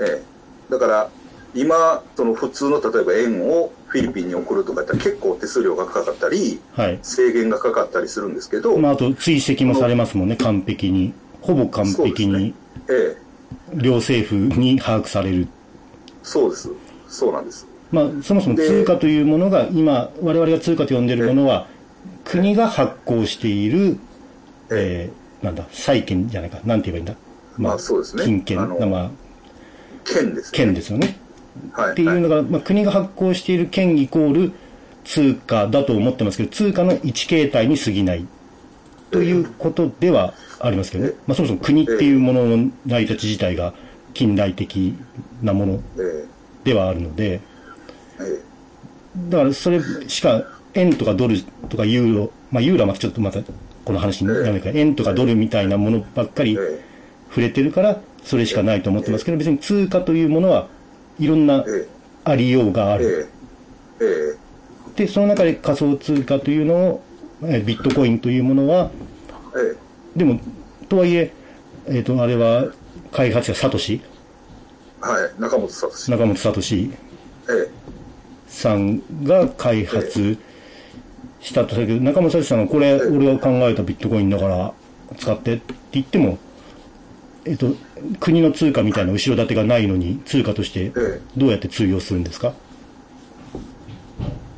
[0.00, 0.22] ええ。
[0.70, 1.10] だから、
[1.54, 6.98] 今、その普通の例えば円をフィリピンに送るとかやったら結構手数料がかかったり、はい。
[7.02, 11.12] 制限がかかったりするんですけど、まあ、あと追跡もされますもんね、完璧に。
[11.42, 12.54] ほぼ完璧に、
[12.88, 13.18] ええ、
[13.74, 15.48] 両政府に把握される。
[16.22, 16.70] そうです。
[17.08, 17.66] そうなんです。
[17.90, 21.66] まあ、そもそもで通貨というものが、今、我々が通貨と呼んでいるものは、
[22.24, 23.98] 国が発行している、
[24.70, 27.32] えー、なんだ、債券じゃないか、なんて言えばいいんだ。
[27.58, 29.10] まあそうですね金券、あのまあ、
[30.04, 30.56] 剣ですね。
[30.56, 31.18] 券ですよね。
[31.72, 31.92] はい。
[31.92, 34.52] っていうのが、まあ、国が発行している券イコール
[35.04, 38.26] 通貨だと思ってますけど、通貨の一形態に過ぎない。
[39.10, 41.12] ということではありますけどね。
[41.26, 43.74] まあ、そもそも国っていうものの成り立ち自体が
[44.14, 44.94] 近代的
[45.42, 46.24] なものえ
[46.64, 47.40] ではあるので、え
[48.20, 48.40] え。
[49.28, 51.36] だからそれしか円とかドル
[51.68, 53.40] とかユーロ、まあユーロはまたちょっとまた
[53.84, 56.92] この話になるから、円とかドルみたいなものばっかりええ。
[57.28, 60.68] 触れてるから、それしかないと思ってますけど、別に通貨というものは
[61.22, 61.88] いろんなえ
[62.24, 63.28] ありようがあえる。
[64.96, 67.02] で、その中で仮想通貨というのを、
[67.42, 68.90] えービットコインというものは、
[69.56, 69.74] え
[70.16, 70.18] え。
[70.18, 70.40] でも、
[70.88, 71.32] とはいえ、
[71.86, 72.66] えっ、と、あれは、
[73.12, 74.00] 開発者、サトシ、
[75.00, 75.40] はい。
[75.40, 76.10] 中本聡。
[76.10, 76.92] 中本サトシ。
[77.48, 77.70] え
[78.46, 80.38] さんが開発
[81.40, 84.72] したとだけど、中本サトシさんがこれ、俺が考えたビットコインだから
[85.16, 86.38] 使ってって言っても、
[87.44, 87.74] えっ、と、
[88.20, 92.54] 国の通貨みたいな後ろ盾がないのに、通貨としてえどうやって通用するんですか？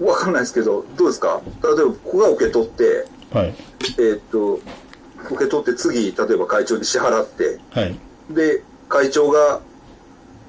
[0.01, 1.41] えわかんないですけど、どうですか？
[1.63, 3.55] 例えば、ここが受け取って、はい。
[3.99, 4.61] えーっと、
[5.31, 7.97] 受け取って次、例えば会長に支払って、はい。
[8.31, 9.61] で、会長が、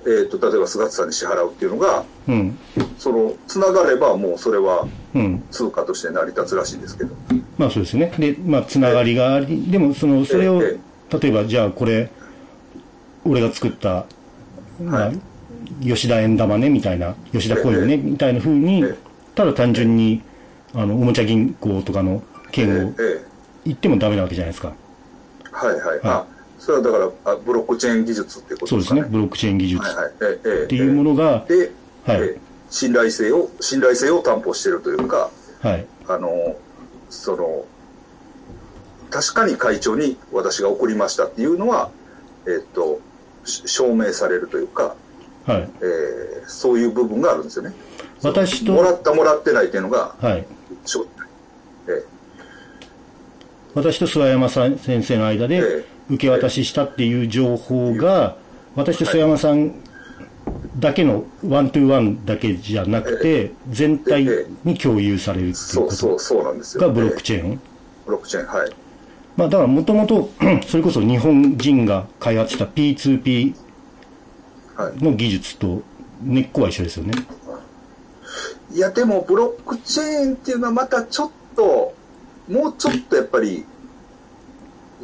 [0.06, 2.58] えーっと、例えば菅田さんに支払うっていうのが、うん。
[2.98, 5.44] その、つながればもうそれはうん。
[5.52, 7.16] 通貨として成り立つらしいんですけど。
[7.58, 8.12] まあそうですね。
[8.20, 10.78] で、まあつながりがあり、でもその、それを、え
[11.22, 12.10] 例えばじゃあこれ、
[13.26, 14.06] 俺が作った、
[14.82, 15.12] まあ、
[15.82, 18.96] 吉田円玉ね、みたいな、吉田コインね、えみたいな風にええ、
[19.36, 20.22] ただ単純に、
[20.74, 23.26] あの、おもちゃ銀行とかのえ券をええ
[23.66, 24.74] 言ってもダメなわけじゃないですか。
[25.52, 26.00] はいはい。
[26.04, 26.26] あ、
[26.60, 28.68] それはだから、あブロックチェーン技術ってことでかね。
[28.68, 29.02] そうですすね。
[29.10, 31.72] ブロックチェーン技術っていうものが、で、
[32.06, 35.30] はいええ信頼性を、信頼性を担保してるというか、
[35.62, 35.86] はい。
[36.08, 36.58] あの、
[37.10, 37.66] その、
[39.10, 41.90] 確かに会長に私が送りましたっていうのは、
[42.48, 43.00] えっと、し
[43.46, 44.96] 証明されるというか、
[45.46, 45.70] はい。
[45.82, 47.74] えーそういう部分があるんですよね。
[48.22, 50.46] 私と、もらったもらってないっていうのが、はい。
[50.86, 51.08] しょ
[51.88, 52.04] え
[53.74, 55.60] 私と諏訪山さん先生の間でえ
[56.10, 58.38] え受け渡ししたっていう情報が、
[58.76, 59.74] 私と諏訪山さん
[60.78, 64.28] だけのワントゥーワンだけじゃなくて、全体
[64.64, 66.82] に共有されるっていうことそうなんですよ。
[66.82, 67.24] がブロック。
[67.24, 67.60] チェーン？
[68.06, 68.72] ブロックチェーン、はい。
[69.38, 70.30] まあだからもともと、
[70.68, 73.54] それこそ日本人が開発した P2P
[74.78, 75.04] はい。
[75.04, 75.82] の技術と
[76.22, 77.14] 根っこは一緒ですよね。
[78.74, 81.94] いや、でも、ブロックチェーンっていうのはまたちょっと、
[82.50, 83.64] もうちょっとやっぱり、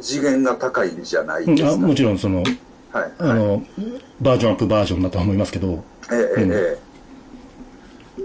[0.00, 1.76] 次元が高いんじゃないですか？
[1.76, 3.12] もちろんその、はい。
[3.18, 3.62] あの、
[4.20, 6.78] バージョンアップバージョンだとは思いますけど、ええええ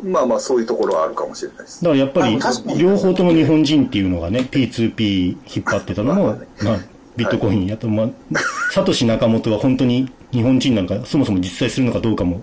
[0.04, 1.84] まあまあ、そういうところはあるかもしれないです。
[1.84, 2.40] だからやっぱり
[2.78, 6.80] 両方とも日本人っていうのがね P2P 引っ張ってたのも、まあ、
[7.16, 8.10] ビットコインやと、まあ、
[8.74, 12.42] サトシ仲本は本当に日本人なのかそもそも実際するのかどうかも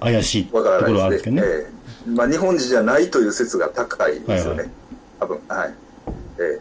[0.00, 1.08] 怪しいところはあ。
[1.08, 1.42] るんですけどね。
[1.44, 1.76] ええ
[2.10, 4.38] まあ、日本人じゃないという説が高いですよね。
[4.38, 4.70] はいはい
[5.18, 5.74] 多分、はい。
[6.38, 6.60] え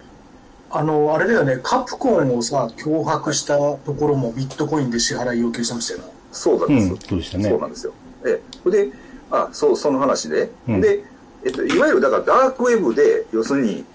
[0.70, 6.06] あの、あれだよね、カプコンをさ、脅迫したところもビットコインで支払い要求してましたよね。
[6.08, 6.90] えそうなんです。
[6.90, 7.94] うんそうでしたねそうなんですよ。
[8.26, 8.90] ええで、
[9.32, 11.04] あ、そう、その話で、うんで、
[11.46, 13.86] えっと、いわゆるだからダークウェブで、要するに、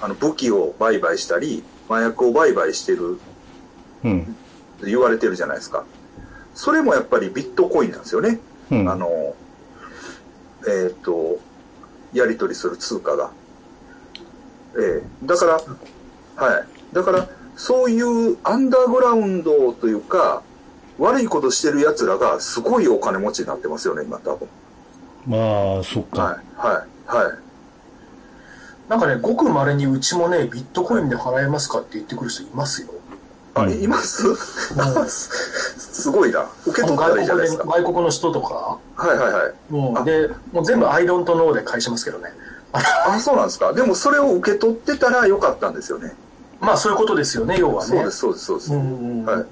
[0.00, 3.18] あの、武器を売買したり、麻薬を売買してる
[4.04, 4.36] うん。
[4.84, 5.84] 言われてるじゃないですか。
[6.54, 8.38] それもやっぱりビットコインなんですよね。
[8.70, 8.88] うん。
[8.88, 9.34] あの、
[10.68, 11.40] えっ、と、
[12.12, 13.30] やり取りする通貨が。
[14.78, 16.66] ええだから、はい。
[16.92, 20.42] だから、そういうアンダーグラウンドというか、
[20.98, 24.48] 悪いことしてる奴らがすごいお金持ちになってますよね、今多分。
[25.28, 26.22] まあ、そっか。
[26.22, 26.36] はい。
[26.56, 27.26] はい。
[27.26, 27.38] はい。
[28.88, 32.88] なんかね、ごく稀にうちもね、ビットコインで払えますかって言ってくる人いますよ。
[33.54, 34.26] あ、うんいます？
[34.26, 36.48] んすごいな。
[36.66, 37.64] 受け取ったらいいじゃ外国で、ないですか。
[37.64, 39.72] 外国の人とか、はいはいはい。
[39.72, 42.30] もう、あで、もう全部アイドントノーで返しますけどね。
[42.72, 43.72] あ、そうなんですか。
[43.72, 46.14] でもそれを受け取ってたらよかったんですよね。
[46.60, 47.90] まあそういうことですよね、要はね。
[47.90, 48.72] そうです、そうです、そうです。
[48.72, 49.46] うんうんうんはい。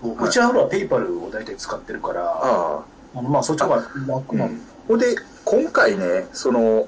[0.00, 4.38] そううちはほら、ペイパルを大体使ってるから、ああのまあそっちの方が楽あ。
[4.38, 4.60] なうんん。
[4.88, 5.06] ほんで、
[5.44, 6.86] 今回ね、その、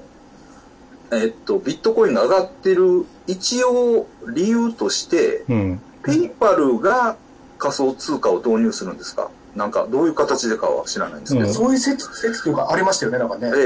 [1.13, 5.81] えっと、ビットコインが上がってる一応理由として、うん。
[6.05, 7.17] ペイパルが
[7.59, 9.31] 仮想通貨を導入するんですか？
[9.55, 11.47] なんか、どういう形でかは知らないんですけど。
[11.47, 13.53] うんそういう説、説というかありましたよね、なんかね。
[13.55, 13.63] ええ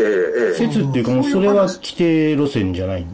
[0.48, 3.06] ええ説っていうかもうそれは規定路線じゃない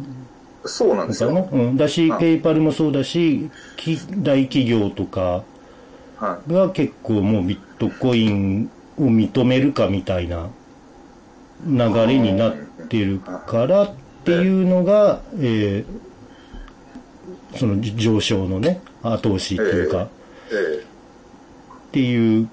[0.64, 1.31] そうなんですよ。
[1.33, 1.62] のかな。
[1.62, 1.76] うん。
[1.76, 5.42] だしは、いペイパルもそうだし、き大企業とか
[6.16, 10.48] はが結構もうビットコインを認めるかみたいな
[11.66, 12.55] 流れになっ
[12.88, 13.90] てるからっ
[14.24, 16.12] ていうのが、えー
[17.55, 20.09] その上昇のね、後押しっていうか、っ
[21.92, 22.48] ていう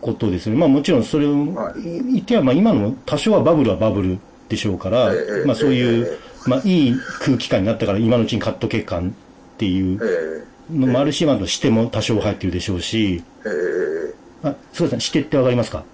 [0.00, 0.56] ことですね。
[0.56, 1.82] まあもちろんそれをはい。
[2.14, 4.18] 言っては、まあ今のも多少はバブルはバブル
[4.48, 13.97] でしょうからええ、まあそういえう、まあいい空気感になったから今のうちに買っとけ感っていうええのもあるし、まあしても多少入ってるでしょうし、ええ
[14.42, 15.84] あ、そうですね、してってわかりますか？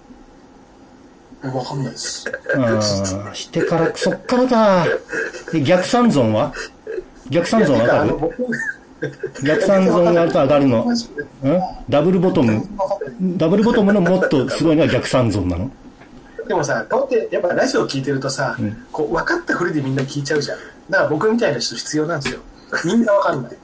[1.43, 2.25] わかんないです。
[2.57, 4.85] ああ、してから、そっからか。
[5.51, 6.53] で逆三尊は？
[7.29, 8.17] 逆三尊わかる？
[9.43, 10.91] 逆三尊が上がるの。
[10.91, 10.95] ん？
[11.89, 12.63] ダブルボトム。
[13.37, 15.69] ダブルボトムのもっとすごいのは逆三尊なの？
[16.47, 18.55] でもさ、こうやってやっぱラジオ聞いてるとさ、
[18.91, 20.57] こう分かったふりでみんな聞いちゃうじゃん。
[20.89, 22.41] だから僕みたいな人必要なんですよ。
[22.85, 23.57] みんな分かんない。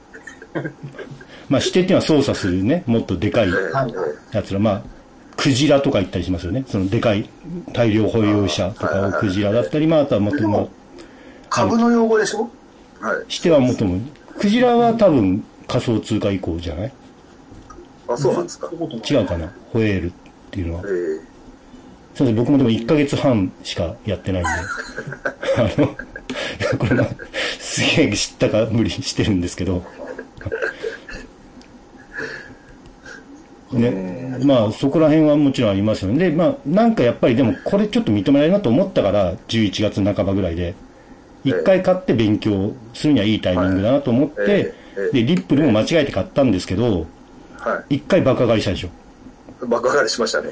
[1.52, 3.50] まあ、してっていうのは操作するね、もっとでかい
[4.32, 4.82] やつら、まあ、
[5.36, 6.64] クジラとか言ったりしますよね。
[6.66, 7.28] そのでかい
[7.72, 10.70] 大量保有者とかをクジラだったり、まあ、あとはもっとも、
[11.50, 12.50] 株の用語でしょ？
[13.00, 13.32] はい。
[13.32, 14.00] してはもっとも、
[14.38, 16.92] クジラは多分仮想通貨以降じゃない？
[18.08, 18.70] あ、そうなんですか。
[19.10, 19.52] 違うかな？
[19.72, 20.12] ホエールっ
[20.50, 20.88] ていうのはえ。
[20.88, 21.32] え
[22.14, 24.50] そうです僕もでも1ヶ月半しかやってないんで。
[25.56, 25.86] あの、
[26.78, 27.06] これまあ
[27.58, 29.82] すげえ知ったか無理してるんですけど。
[33.72, 34.38] ね。
[34.44, 36.30] まあそこら辺はもちろんありますよね。
[36.30, 40.74] で、まあなんかやっぱりでもこれちょっと認められるなと思ったから、11月半ばぐらいで。
[41.44, 44.74] 一回買って勉強するにはいいタイミングだなと思って、
[45.12, 47.06] で、リップルも間違えて買ったんですけど、
[47.58, 48.88] は一回爆上がりしたでしょ。
[49.64, 49.66] い。
[49.66, 50.50] 爆上がりしましたね。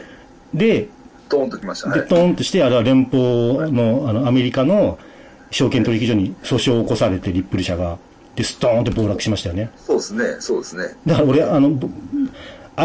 [0.54, 0.88] で、
[1.28, 2.06] ドーンときましたで、ね。
[2.08, 4.98] トーンとして、あれは連邦の、あの、アメリカの
[5.50, 7.98] 証券取引所に訴訟を起こされて、リップル社が。
[8.34, 9.70] で、ストーンって暴落しましたよね。
[9.76, 10.24] そうですね。
[10.38, 10.84] そうですね。
[11.06, 11.88] だから俺、あの、ぼ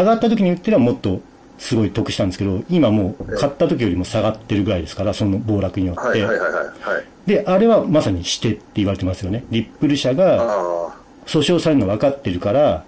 [0.00, 1.20] 上がった時に言ってればもっと
[1.58, 6.00] すごい得したんですけど、今もう買った時よりも下がってるぐらいですから、その暴落によって。
[6.00, 6.64] はいはいはいはい。
[6.64, 7.04] はい。
[7.26, 9.44] で、あれはまさにしてって言われてますよね。
[9.50, 12.84] リップル社があ訴訟されるの分かってるから、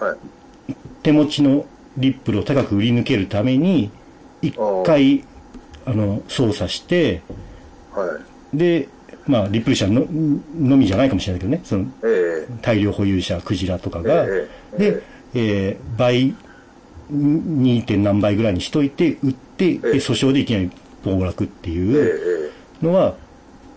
[0.00, 0.74] あ、はい。
[1.02, 1.64] 手持ちの
[1.96, 3.90] リップルを高く売り抜けるために、
[4.42, 5.24] 一回、
[5.86, 7.22] あの、操作して、
[7.92, 8.18] は
[8.52, 8.56] い。
[8.56, 8.88] で、
[9.26, 10.06] まあ、リップル社の
[10.56, 15.02] のみじゃないかもしれないけどね、そのええ大量保有者、クジラとかが、ええで、
[15.38, 16.34] えー倍、
[17.12, 17.84] 2.
[17.84, 20.70] 点何倍ぐらいにしといて、売って、訴訟でいきなり
[21.04, 22.50] 暴落ってえいう
[22.82, 23.14] えのは、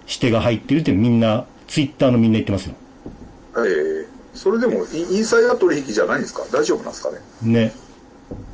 [0.07, 2.75] 指定が入ってるってみんな、ツイッターのみんな言ってますよ。
[3.57, 6.43] ええそれでもインインサイダー取引じゃないんですか？
[6.51, 7.17] 大丈夫なんですかね？
[7.41, 7.73] ね。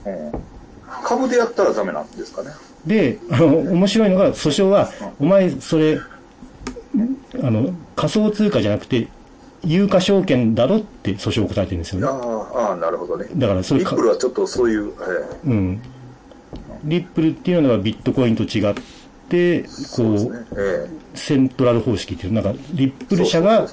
[0.05, 0.31] うん。
[1.03, 2.49] 株でやったらダメなんですかね？
[2.87, 4.89] で、あの、面白いのが、訴訟は、
[5.19, 5.99] お前、それ、
[7.43, 9.07] あの、仮想通貨じゃなくて、
[9.65, 12.08] 有価証券だろって訴訟を答えてるんですよね。
[12.08, 13.28] ああ、なるほどね。
[13.36, 15.82] だからそれかリップルはちょっとそういう、えうん。
[16.84, 18.75] リップルっていうのはビットコインと違っ
[19.30, 20.19] て、こそうね。
[20.51, 20.56] う、。
[20.58, 20.89] え。
[21.15, 23.67] セントラル方式っていう、なんか、リップえル社が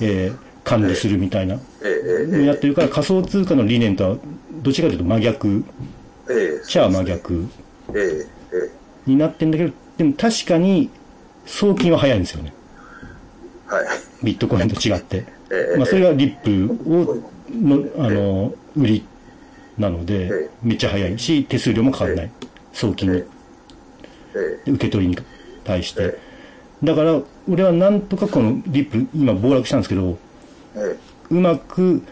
[0.00, 2.38] えー管理するみたいな、ええ。
[2.38, 2.46] ええ。
[2.46, 4.16] やってるから、仮想通貨の理念とは、
[4.62, 5.64] どっちかというと真逆、
[6.64, 7.46] 社は真逆。
[7.94, 8.26] ええ。
[8.56, 8.70] え
[9.06, 9.10] え。
[9.10, 10.90] になってんだけど、でも確かに、
[11.46, 12.52] 送金は早いんですよね。
[13.72, 13.86] はい。
[14.24, 15.24] ビットコインと違って。
[15.50, 15.76] ええ。
[15.76, 17.16] まあ、それがリップを、
[17.50, 19.06] の、あの、売り
[19.78, 22.30] なのでええ、めっちゃ早いし、手数料もかかんない。
[22.72, 23.24] 送金にえ
[24.66, 24.70] え。
[24.70, 25.18] 受け取りに
[25.64, 26.02] 対して。
[26.02, 26.18] え。
[26.84, 30.18] だから、俺はなんとかこのリップ、今暴落したんですけど、
[30.74, 30.96] え
[31.30, 32.02] うまく、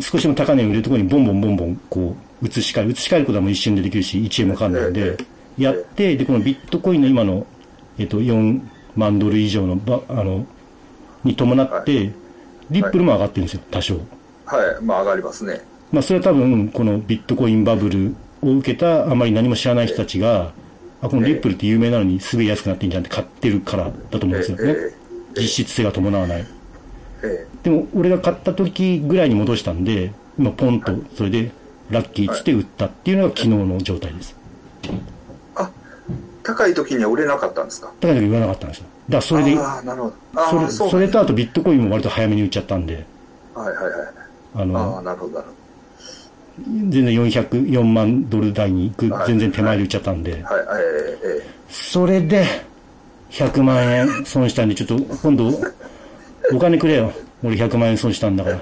[0.00, 2.90] 少しでも高値を売れるところにボンボンボンボン、こう、移し替える。
[2.92, 5.16] 移し替えることはもう一瞬でできるし、1円もかかんないんでえ、
[5.58, 5.62] え。
[5.62, 7.46] やって、で、このビットコインの今の、
[7.98, 8.60] えっと、4
[8.96, 10.46] 万ドル以上のば、あの、
[11.24, 12.12] に伴って、
[12.70, 13.94] リップルも上がってるんですよ、多少。
[13.94, 13.98] え
[14.56, 14.82] はい。
[14.82, 15.60] まあ上がりますね。
[15.92, 20.52] まあ、それは多分、このビットコインバブルを受けた、あまり何も知らない人たちが、
[21.02, 24.94] あ、このリップルって有名なのにすぐ安くなってんじゃんって買ってるからだと思うんですよねえ。
[25.40, 26.46] 実質性が伴わない。
[27.22, 31.50] えでも、俺が買った時ぐらいに戻したんで、今ポンと、それで、
[31.90, 34.36] ラッキーっつって売ったっていうのが昨日の状態です。
[36.50, 37.90] あ、高い時には売れなかったんですか？
[38.00, 38.84] だから言わなかったんですよ。
[39.08, 40.42] だからそれで、ああ、なるほど。
[40.50, 43.04] それそうそれとあとビットコインも割と早めに売っちゃったんで、
[43.54, 43.92] はいはいはい。
[44.54, 45.46] あああ、の、なるほど、なる
[46.88, 50.54] 全然400、4万ドル台に行くはい、全然手前で売っちゃったんで、ほど。
[50.54, 52.44] はい、えええそれで、
[53.30, 55.50] 100万円損したんで、ちょっと今度、
[56.52, 57.12] お金くれよ。
[57.42, 58.60] 俺100万円損したんだから。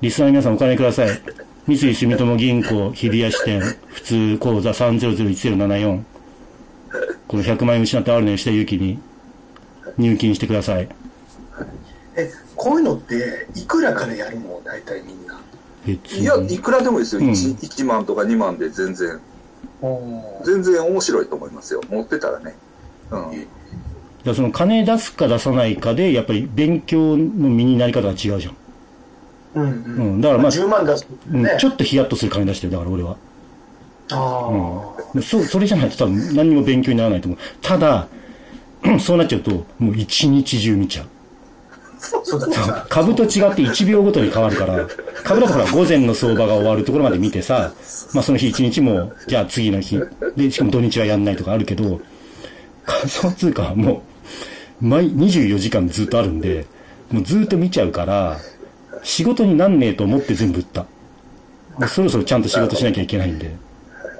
[0.00, 1.08] リスナーの皆さんお金ください。
[1.66, 6.00] 三井住友銀行日比谷支店普通口座3001074。
[7.26, 8.98] この100万円失ったあるね吉田祐希に
[9.98, 10.88] 入金してください。
[12.16, 14.60] え、こういうのって、いくらからやるの？
[14.64, 15.38] 大体みんな。
[15.86, 16.58] いや、いに。
[16.58, 17.20] くらでもいいですよ。
[17.22, 19.20] うん 1, 1万とか2万で全然、
[20.44, 21.80] 全然面白いと思いますよ。
[21.88, 22.54] 持ってたらね。
[23.10, 23.30] うん。
[23.30, 23.38] だか
[24.24, 28.56] らその金出すか出さないかで、やっぱり勉強の身になり方が違うじゃん。
[29.54, 29.70] うんうん。
[30.14, 30.20] うん。
[30.20, 31.56] だからまあ、10万出すうんね。
[31.58, 33.16] ちょっとヒヤッとする金出してる、だから俺は。
[34.10, 37.38] ああ、そう、それじゃないと多分何にも勉強にならないと思う。
[37.60, 38.06] ただ、
[39.00, 41.06] そうなっちゃうと、もう一日中見ちゃう。
[42.22, 42.54] そうだね。
[42.88, 44.86] 株と違って1秒ごとに変わるから、
[45.24, 47.72] 株だとほら午前の相場が終わるところまで見てさ、
[48.14, 50.00] まあその日一日も、じゃあ次の日、
[50.36, 52.00] で、しかも土日はやんないとかあるけど、
[52.84, 54.02] 仮想通貨はも
[54.80, 56.66] う、毎24時間ずっとあるんで、
[57.10, 58.38] もうずっと見ちゃうから、
[59.02, 60.86] 仕事になんねえと思って全部売った。
[61.88, 63.54] そろそろちゃんと仕事しなきゃいけないんで。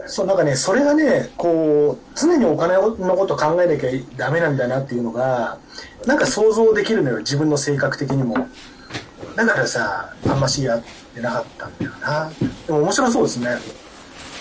[0.09, 5.59] そう、なんかね、それがね、こう、常にお金のこと考えなきゃダメなんだなっていうのが、
[6.07, 8.49] なんか想像できるのよ、自分の性格的にも。
[9.37, 10.83] だからさ、あんましやっ
[11.15, 12.31] てなかったんだよな。
[12.67, 13.59] でも面白そうですね。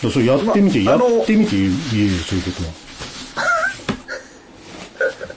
[0.01, 1.73] それやってみて、やまああのってみて言えよ、
[2.23, 2.73] そういうことは。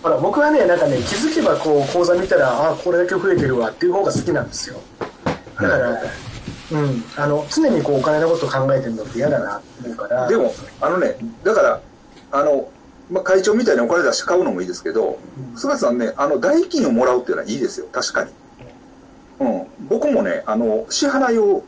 [0.02, 4.76] ほら、僕はね、なんかね、気づけばこう、講座見たら、あ、これだけ増えてるわっていう方が好きなんですよ。
[5.60, 5.98] だから、うん、
[7.16, 10.28] あの、常にこう、お金のこと考えてるのって嫌だなって思うから。
[10.28, 11.80] でも、あのね、だから、
[12.32, 12.68] あの、
[13.10, 15.18] まあ、会長みたいにお金出して買うのもいいですけど、
[15.56, 18.30] 菅さんね、あの、代金をもらうっていうのはいいですよ、確かに。
[19.40, 19.66] うん。
[19.88, 21.64] 僕もね、あの、支払いを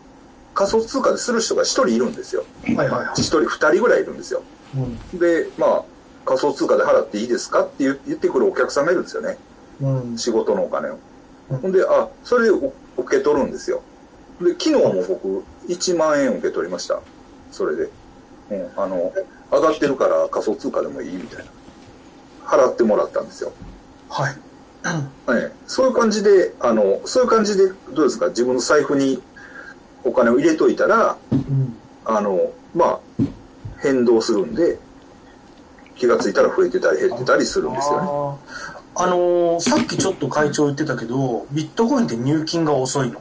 [0.55, 2.44] 仮想通貨でする人が一人いるんですよ。
[2.64, 3.26] はいはいはい一。
[3.26, 4.42] 人、二人ぐらいいるんですよ。
[4.76, 5.82] うんで、まあ、
[6.24, 9.36] 仮想通貨で払っていいですかって言言ってくるお客さんがいるんですよね。
[9.80, 10.18] うん。
[10.18, 10.98] 仕事のお金を
[11.50, 11.59] うん。
[11.59, 13.82] ほんで、あ、それを受け取るんですよ。
[14.41, 17.01] で、昨日も僕、1万円受け取りました。
[17.51, 17.91] それで。
[18.51, 19.12] うん、あの、
[19.51, 21.45] 上がってるから仮想通貨でもいいみたいな。
[22.45, 23.53] 払ってもらったんですよ。
[24.09, 24.37] はい。
[25.26, 28.28] はい、そういう感じで、あの、そういう感じで、どうですか？
[28.28, 29.22] 自分の財布に
[30.03, 31.76] お金を入れといたら、うん。
[32.05, 33.01] あの、まあ、
[33.78, 34.78] 変動するんで、
[35.97, 38.09] 気がついたら増えてたり減ってたりするんですよね。
[38.95, 43.20] あのーさっきちょっと会長言ってたけど、ビットコインって入金が遅いの。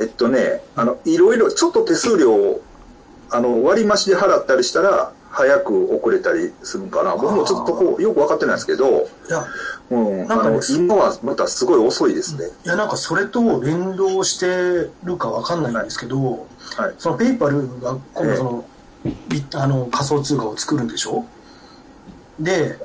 [0.00, 2.62] えっとね、あの、いろいろ、ちょっと手数料を、
[3.30, 7.16] あの、割り増しで払ったりしたら、早く遅れたりするんかな。
[7.16, 9.44] 僕もちょっとこう、よく分かってないですけど、いや、
[9.90, 12.46] うん、あなんかねの、今はまたすごい遅いですね。
[12.64, 16.94] いやなんかそれと連動してるかわかんないんですけど、はい。
[16.98, 18.64] そのペイパルが今度その、
[19.28, 21.24] ビッあの仮想通貨を作るんでしょ？
[22.38, 22.78] で、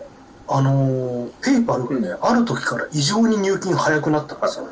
[0.47, 4.67] あのーペイパルがね、ある時から異常に入金早くなったんですよ。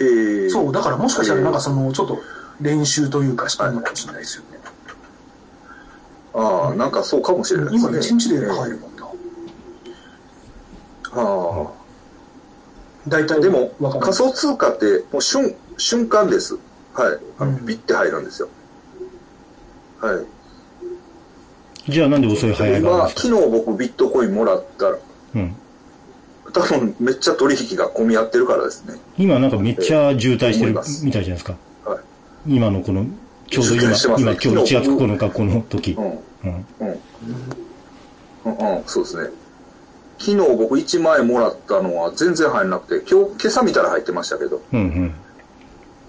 [0.00, 2.18] えー、そう、だからもしかしたらなんかその、ちょっと
[2.60, 4.58] 練習というかしてるのかもしれないですよね。
[6.34, 7.98] ああ、なんかそうかもしれないです今ね。
[7.98, 9.06] 1日でえー入るもんな。
[11.12, 11.66] あ
[13.08, 13.40] 大体あ。
[13.40, 13.70] でも、
[14.00, 16.54] 仮想通貨って、もう瞬、瞬間です。
[16.94, 17.18] はい。
[17.38, 18.48] あの、うんビッて入るんですよ。
[20.00, 20.14] は
[21.88, 21.90] い。
[21.90, 23.20] じゃあなんで遅い早いがあるん今、ですか？
[23.22, 24.98] 昨日僕ビットコインもらったら、
[25.36, 25.56] うん。
[26.52, 28.94] 多分めっちゃ取引が混み合ってるからですね。
[29.16, 31.56] 今なんかめっちゃ渋滞してるみたいじゃないですか。
[31.84, 31.98] はい。
[32.46, 33.06] 今のこの、
[33.48, 35.92] ちょうど今、渋滞してます今ね今日1月昨日9日この時。
[35.92, 36.04] うん。
[36.04, 36.66] うん。
[36.80, 37.00] うん。
[38.44, 39.30] うん、うん、そうですね。
[40.18, 45.14] 昨日僕1万円もらったのは全然入んなくて、今日、今朝見たら入ってましたけど、うんうん。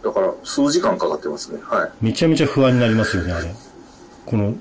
[0.04, 1.60] だから数時間かかってますね。
[1.64, 1.92] はい。
[2.02, 3.54] めちゃめちゃ不安になりますよね、あれ。
[4.26, 4.56] この、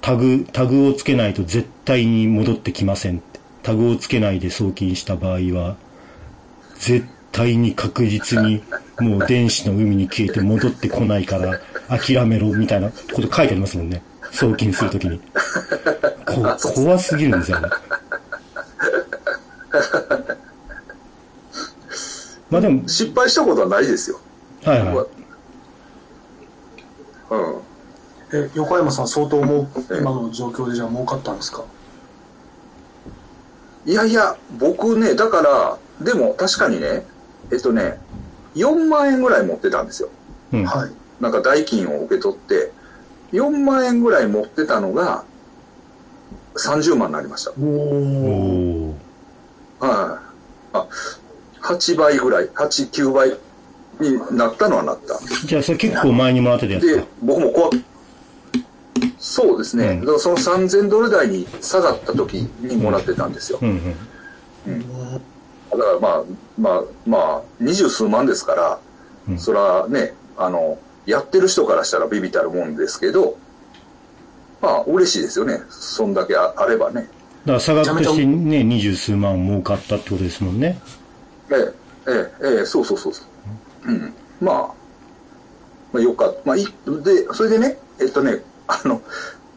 [0.00, 3.22] タグ、タグをつけないと絶対に戻ってきません。
[3.62, 5.76] タグをつけないで送金した場合は、
[6.78, 8.62] 絶対に確実に
[9.00, 14.02] もう電子の海に消えて戻ってこないから諦めろみたいなこと書いてありますもんね。
[14.30, 15.20] 送金するときに。
[16.26, 17.68] こ怖すぎるんですよね。
[22.50, 24.18] まあでも、失敗したことはないですよ。
[24.64, 24.96] はいはい。
[27.30, 28.44] うん。
[28.46, 31.62] え、横山さん相当もう、今の状況でじゃあ儲かったんですか？
[33.88, 37.06] いやいや、僕ね、だから、でも確かにね、
[37.50, 37.98] えっとね、
[38.54, 40.10] 4万円ぐらい持ってたんですよ。
[40.52, 40.64] うん。
[40.66, 40.90] はい。
[41.22, 42.74] なんか代金を受け取って、
[43.32, 45.24] 4万円ぐらい持ってたのが、
[46.58, 47.52] 30万になりました。
[47.58, 48.90] お
[49.80, 50.76] はい。
[50.76, 50.86] あ、
[51.62, 53.30] 8倍ぐらい、8、9倍
[54.00, 55.14] になったのはなった。
[55.14, 57.97] ーじゃあそれ結構前にもらってたやつでか。、僕もこう、
[59.28, 59.88] そうですね。
[59.88, 63.58] うんだからその3000ドル台に下がった時にもらってたんですよ。
[63.60, 63.94] うん
[64.66, 64.80] うん。
[64.80, 66.24] だからまあ、
[66.58, 68.78] まあ、まあ、二十数万ですから、
[69.28, 73.36] うんそらね、あの、やってる人からしたらビビたるもんですけど、
[74.62, 75.60] まあ、嬉しいですよね。
[75.68, 77.02] そんだけああればね。
[77.02, 80.80] だから差額としてね、二十数万儲かったってことですもんね。
[81.50, 83.24] ええ、ええ、ええ、そうそうそうそ
[83.86, 83.90] う。
[83.90, 84.14] うん。
[84.40, 84.56] まあ、
[85.92, 86.40] まあ、よかった。
[86.46, 89.02] まあ、い、で、それでね、えっとね、あの、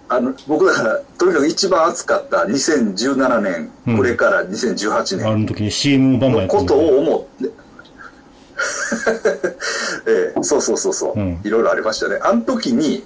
[0.09, 7.51] あの、僕だから、とにかく一番熱かった2017年、うんこれから2018年あの時に CM をバンバンことを思って、
[10.07, 12.19] ええ、そうそうそうそう、うんいろいろありましたね。
[12.21, 13.03] あの時に、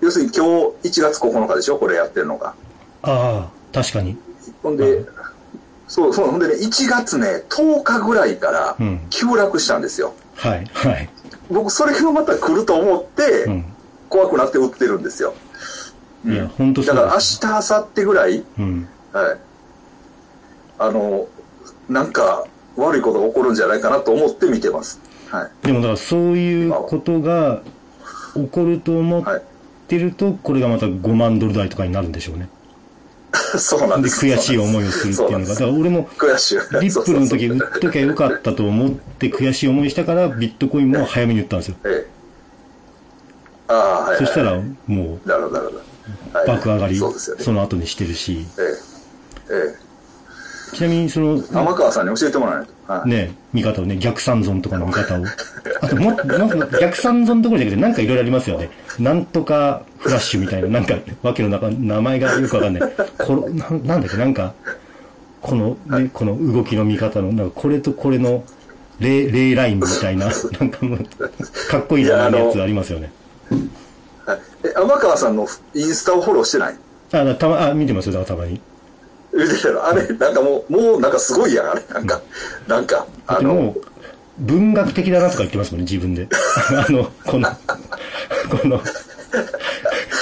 [0.00, 0.44] 要するに今
[0.82, 1.78] 日1月9日でしょ？
[1.78, 2.54] これやってるのが。
[3.02, 4.16] ああ、確かに。
[4.62, 5.04] ほんで、
[5.88, 10.12] そうそう、ほんでね、1月ね、10日ぐらいからうん急落したんですよ。
[10.36, 11.08] はい、はい。
[11.50, 13.64] 僕、それがまた来ると思って、うん。
[14.08, 15.34] 怖くなって売ってるんですよ。
[16.26, 17.18] いや、本当そだから明。
[17.18, 18.88] 日、明後日ぐらい、うん。
[19.12, 19.38] はい。
[20.78, 21.28] あの、
[21.88, 22.46] なんか
[22.76, 25.00] 悪いことが起こるんじゃないかなと思って見てます。
[25.30, 25.66] はい。
[25.66, 27.62] でもだからそういうことが
[28.34, 29.24] 起こると思っ
[29.86, 32.48] てると、これがまた5万ドル台とかになるんでしょうね。
[33.52, 34.24] で、 そうなんです。
[34.24, 35.46] 悔しい思いをするっていうのが。
[35.46, 36.54] だから俺も、悔しい。
[36.80, 41.76] リップルの時売っときゃよかったと思って悔しい思いしたから、ビットコインも早めに売ったんですよ。
[41.84, 42.17] ええ。
[43.68, 44.18] はい、はい。
[44.18, 45.78] そしたら、もう、なるほど、なるほど。
[45.78, 45.88] はい
[46.46, 47.44] 爆上がり、そうですよね。
[47.44, 48.46] その後にしてるし。
[48.58, 48.62] え
[49.52, 49.74] え。
[49.74, 51.40] えちなみに、その、え。
[51.54, 52.92] 天川さんに教えてもらわないと。
[52.92, 53.08] はい。
[53.08, 55.24] ね、見方をね、逆三尊とかの見方を。
[55.80, 58.70] あともなんか逆三尊どころじゃなくて、なんかいろいろありますよね。
[58.98, 62.92] なんとかフラッシュみたいな、なんか、わけの中、名前がよくわかんない。
[63.18, 64.54] このななんだっけ、なんか、
[65.40, 68.44] この、ね、この動きの見方の、なんかこれとこれの、
[69.00, 70.98] レイ、レイラインみたいな、なんかもう、
[71.70, 73.12] かっこいい名前のやつありますよね。
[74.26, 76.76] は いえ、天川さんのインスタをフォローしてない？
[77.12, 78.60] あ、だたま、あ、見てますよ、だからたまに。
[79.32, 81.82] 見てるあれ、なんかもう、もうなんかすごいやん、あれ。
[81.92, 82.20] なんか、
[82.66, 83.74] なんか、あの
[84.38, 86.28] 文学的だなとか言ってますもんね、自分で。
[86.70, 87.48] あの、この、
[88.50, 88.80] この、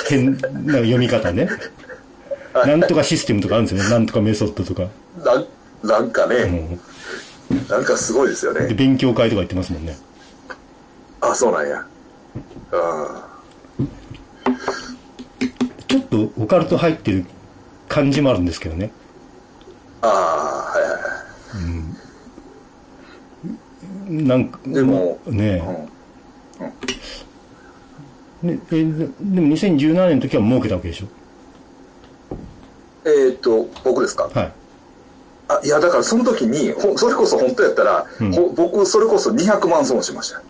[0.09, 0.33] 変
[0.65, 1.49] な読み方ね。
[2.55, 3.91] なんとかシステムとかあるんですよね。
[3.91, 4.89] なんとかメソッドとか。
[5.23, 5.47] なん
[5.83, 6.81] なんかね、うん
[7.69, 8.75] なんかすごいですよで、ね。
[8.75, 9.97] 勉強会とか言ってますもんね。
[11.21, 11.85] あ、そうなんや。
[12.73, 13.29] あ
[15.89, 17.25] ちょっとオカルト入ってる
[17.89, 18.91] 感じもあるんですけどね。
[20.03, 20.11] あ、あ
[20.75, 20.99] あ、はいはいは
[24.11, 24.25] い。
[24.25, 25.63] なんか、でもね
[28.43, 31.07] うんねえででも2017年の時は儲けたわけでしょ？
[33.05, 34.29] えーっと、僕ですか？
[34.33, 34.53] はい。
[35.49, 40.43] あ、いや、だからその時に、ほそれこそ本当やったら、うんほ僕、それこそ200万損しましたよ。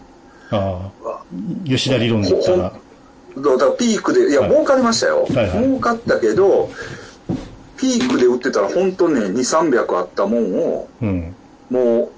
[0.50, 1.22] ああ、
[1.64, 2.72] 吉田理論で言ったら、
[3.34, 5.24] ほだからピークで、いや、はい儲かりましたよ。
[5.24, 6.70] はいはい儲かったけど、
[7.76, 11.34] ピークで売ってたら本当ね、2、300あったもんを、うん、
[11.70, 12.10] も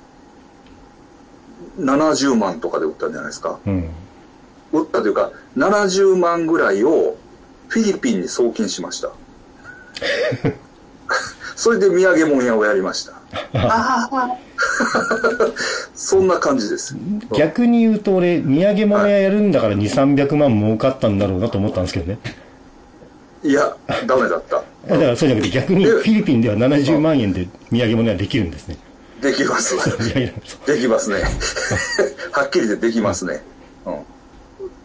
[1.78, 3.58] う、70万とかで売ったんじゃないですか。
[3.66, 3.90] うん。
[4.72, 7.16] 売ったというか、70万ぐらいを
[7.68, 9.10] フィリピンに送金しました。
[11.59, 13.14] それで土産物屋をやりました。
[15.92, 16.96] そんな感じです。
[17.36, 19.80] 逆に言うと俺、土産物屋やるんだから2、
[20.16, 22.20] 300万儲かったんだろうなと思ったんですけどね。
[23.42, 24.62] いや、ダメだった。
[24.88, 28.78] だからそうじゃなくて逆にフィリピンでは70万円で土産物屋できるんですね。
[29.20, 29.74] できます。
[30.64, 31.24] できますね。
[32.30, 33.42] はっきりでできますね。
[33.84, 33.94] うん。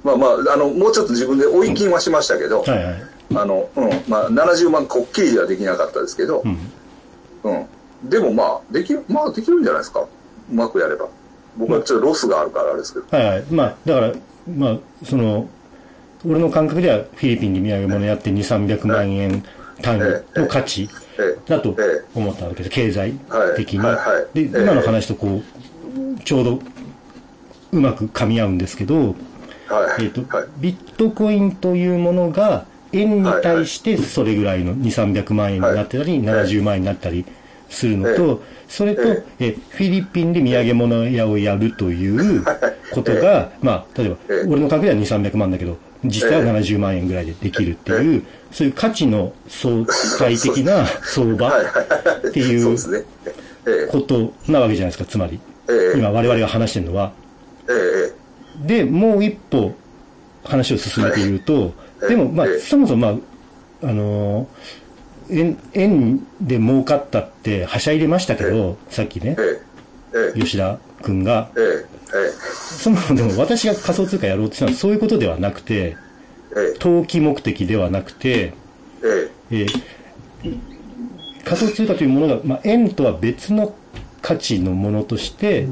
[0.03, 3.12] まあまあ、あの、もうちょっと自分で追い金はしましたけど、はいはい。
[3.35, 6.57] あの、うん、まあ、70万こっきりではできなかったですけど、うん。
[7.43, 7.53] う
[8.05, 8.09] ん。
[8.09, 10.01] でもまあ、できる、まあできるんじゃないですか。
[10.01, 10.07] う
[10.53, 11.07] まくやれば。
[11.57, 13.17] 僕はちょっとロスがあるからあれですけど。
[13.17, 13.43] はいはい。
[13.49, 14.13] まあ、だから、
[14.55, 15.47] まあ、その、
[16.25, 19.43] 俺の感覚ではフィリピンで土産物やって2、300万円
[19.81, 22.69] 単位の価値えだとええ思ったわけです。
[22.69, 23.13] 経済
[23.55, 23.81] 的に。
[23.81, 23.89] で、
[24.35, 26.59] ええ今の話とこう、ちょうど
[27.71, 29.15] うまく噛み合うんですけど、
[29.69, 30.05] えはい。
[30.05, 30.47] えっ、と、はい。
[30.57, 34.83] ビットコインというものが、円に対してそれぐらいの2、
[35.13, 37.25] 300万円になってたり、はい70万円になったり
[37.69, 39.01] するのえと、それと、
[39.39, 39.51] ええ。
[39.69, 42.43] フィリピンで土産物屋をやるという
[42.91, 49.85] ことが、まあ、例えばええ、俺の感覚では2、300万だけど、実際は70万円ぐらいでできるっていう、そういう価値の相
[50.19, 51.51] 対的な 相場。
[52.27, 52.77] っていう
[53.89, 55.39] ことなわけじゃないですか、つまり。
[55.69, 55.97] ええ。
[55.97, 57.13] 今我々が話してるのは。
[58.65, 59.73] で、もう一歩
[60.43, 63.19] 話を進めて言うと、ええでも、まあええ、そもそも、ま
[63.87, 69.37] あ、あのー、円、円で儲かったって、はしゃいでましたけど、さっきね
[70.35, 71.85] 吉田君が、ええ、
[72.51, 75.97] そもそも私が仮想通貨やろうとしたのはそういうことではなくて、
[76.55, 78.53] ええ、投機目的ではなくて、
[79.51, 79.65] え
[81.43, 83.75] 仮想通貨というものが、まあ、円とは別の
[84.21, 85.67] 価値のものとして、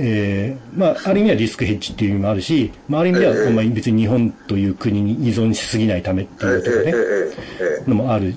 [0.00, 3.50] ええ、えーまあ、ある意味ではリスクヘッジっていう意味もあるし、まあ、ある意味では、ええ。
[3.50, 8.34] まあ、別に日本という国に依存しすぎないためってええ、いうとかね、ええ、のもある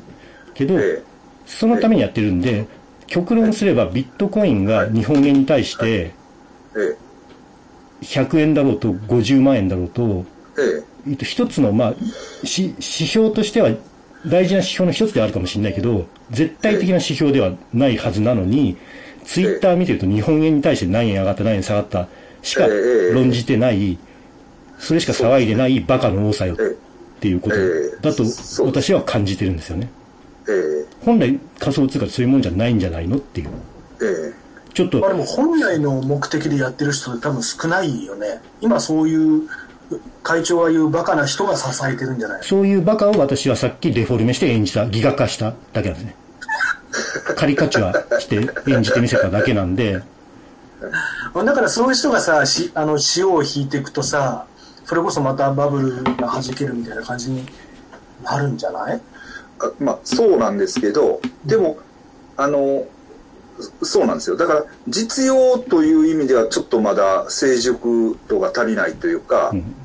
[0.53, 1.03] けど、ええ。
[1.45, 2.65] そのためにやってるんで、
[3.07, 6.13] 極論すればビットコインが日本円に対して、
[6.75, 6.97] え
[8.01, 10.25] え、100円だろうと50万円だろうと、
[10.57, 13.69] ええ、えっと、一つの、まあ、し指標としては
[14.25, 18.77] 大事な指標の一つではあるかもしれないけど、絶対的な指標ではないはずなのに、
[19.25, 22.07] ツイッター見てると日本円に対して何円上がった何円下がった
[22.41, 22.69] しかえ
[23.11, 23.97] え論じてない、
[24.77, 26.57] それしか騒いでないバカの多さよっ
[27.19, 27.55] ていうこと
[28.01, 28.23] だと
[28.65, 29.89] 私は感じてるんですよね。
[30.49, 33.49] ええ、本来仮想通貨ってそういうもんじゃないんじゃないのっていう。
[34.01, 34.33] え
[34.73, 38.41] ちょっとまあでも本来の目的でやってる人って多分少ないよね。
[38.59, 39.47] 今そういう
[40.23, 46.15] 会長が言うバカな人が支えてるんじゃないそういうバカを私はさっきデフォルメして演じた、ギガ化しただけなんですね。
[47.35, 48.35] カリカチュアして
[48.71, 50.01] 演じてみせただけなんで、
[51.33, 54.45] まあだからそういう人がさ、しあの塩を引いていくとさ、
[54.85, 57.45] それこそまたバブルが弾けるみたいな感じに
[58.23, 59.01] なるんじゃない？
[59.59, 61.77] あまあ、そうなんですけど、でも、
[62.37, 62.85] あの、
[63.81, 64.35] そそうなんですよ。
[64.35, 69.75] だから、実用という意味ではちょっとまだ成熟度が足りないというか、うん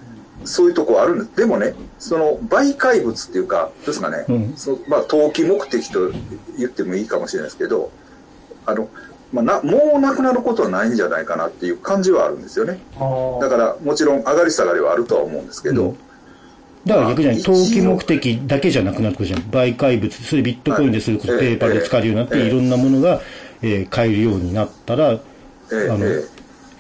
[0.45, 1.37] そういうとこはあるんです。
[1.37, 4.55] でもね、その媒介物っていうか、どうですかね、うん。
[4.57, 6.11] そまあ、投機目的と
[6.59, 7.91] 言ってもいいかもしれないですけど、
[8.67, 8.89] あの、
[9.33, 12.79] まあ、なもうなくなることはないんじゃないかなっていう感じはあるんですよね。
[13.41, 15.97] だから、もちろん上がり下がりはあるとは思うんですけど、うん。
[16.87, 19.41] だから逆じゃない、まあ投機目的だけじゃなくなることじゃん。
[19.41, 22.47] 媒介物、それビットコインですること、はいペーパーで使えるようになって、ええ。
[22.47, 23.21] いろんなものが、
[23.61, 25.21] えー買えるようになったら、え
[25.73, 25.91] え。
[25.91, 26.07] あの、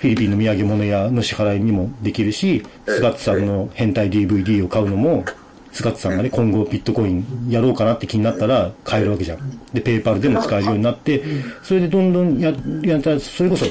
[0.06, 2.94] ィリピンの土産物屋の支払いにもできるし、ええ。
[2.96, 5.24] スガッツさんの変態 DVD を買うのも、
[5.72, 9.60] スガッツさんがね、今後ビットコインやろうかなって気になったら買えるわけじゃん。
[9.72, 11.22] で、ペーパルでも使えるようになって、
[11.62, 13.66] それでどんどんや、やったら、それこそ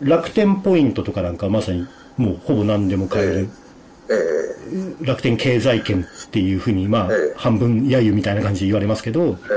[0.00, 3.48] 楽天ポイントとかなんかまさにもうほぼ何でも買える。
[4.10, 4.14] え
[5.02, 5.06] え。
[5.06, 9.54] 楽天経済圏っていうふうに、まあええ、半分揶揄みたいな感じで言われますけど、え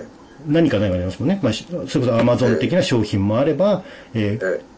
[0.00, 0.04] え。
[0.46, 1.40] 何かないわけありますもんね。
[1.42, 3.82] まあ、しそれこそアマゾン的な商品もあれば、
[4.14, 4.71] えーええ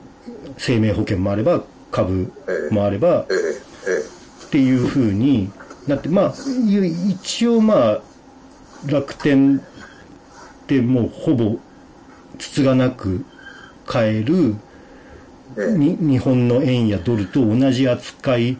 [0.56, 2.32] 生命保険もあれば、株
[2.70, 3.26] もあれば、っ
[4.50, 5.50] ていうふうに
[5.86, 6.34] なって、まあ、
[7.08, 8.02] 一応まあ、
[8.86, 11.58] 楽天ってもうほぼ、
[12.38, 13.24] つつがなく
[13.86, 14.56] 買える、
[15.56, 18.56] 日本の円やドルと同じ扱い、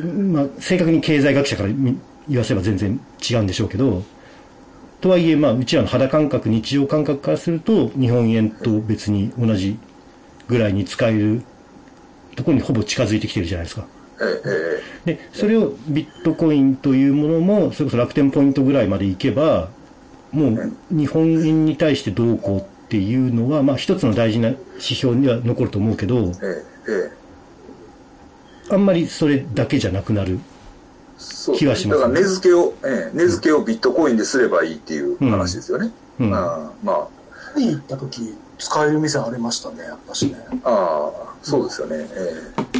[0.00, 1.98] まあ、正確に経済学者からみ
[2.28, 4.02] 言わせれば全然違うんでしょうけど、
[5.00, 9.76] とはいえ、まあ、うちらの肌感覚、日常感覚からすると、日本円と別に同じ
[10.52, 11.42] ぐらいに使える
[12.36, 13.86] ところにほぼ近づいてきてるじゃないですか。
[15.04, 19.70] で、それをビットコインというものも、それこそ楽天ポイントぐらいまでいけば、
[20.30, 26.32] もう日本円に対してどうこうっていうのは、まあ一つの大事な指標には残ると思うけど、
[28.70, 30.38] あんまりそれだけじゃなくなる。
[31.18, 35.90] そう気がしますだから値付けを、ええ値付けをビットコインですればいいっていう話ですよね。
[36.20, 37.21] うんああまパ
[37.56, 40.36] リ行った時、使える店ありましたね、やっぱしね。
[40.64, 42.06] あ、ああ、そうですよね。
[42.12, 42.72] え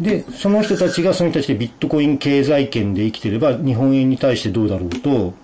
[0.00, 5.34] で、その人たちがその人たちでビットコイン経済圏で生きてれば、日本円に対してどうだろうと、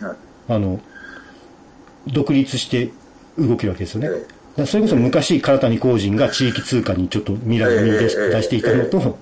[0.00, 0.16] えはい
[0.48, 0.80] あの、
[2.06, 2.92] 独立して
[3.38, 4.08] 動けるわけですよね。
[4.10, 9.18] ええだからそれこそ昔、唐谷公人が地域通貨にちょっと未来を見出しええ出していたのと、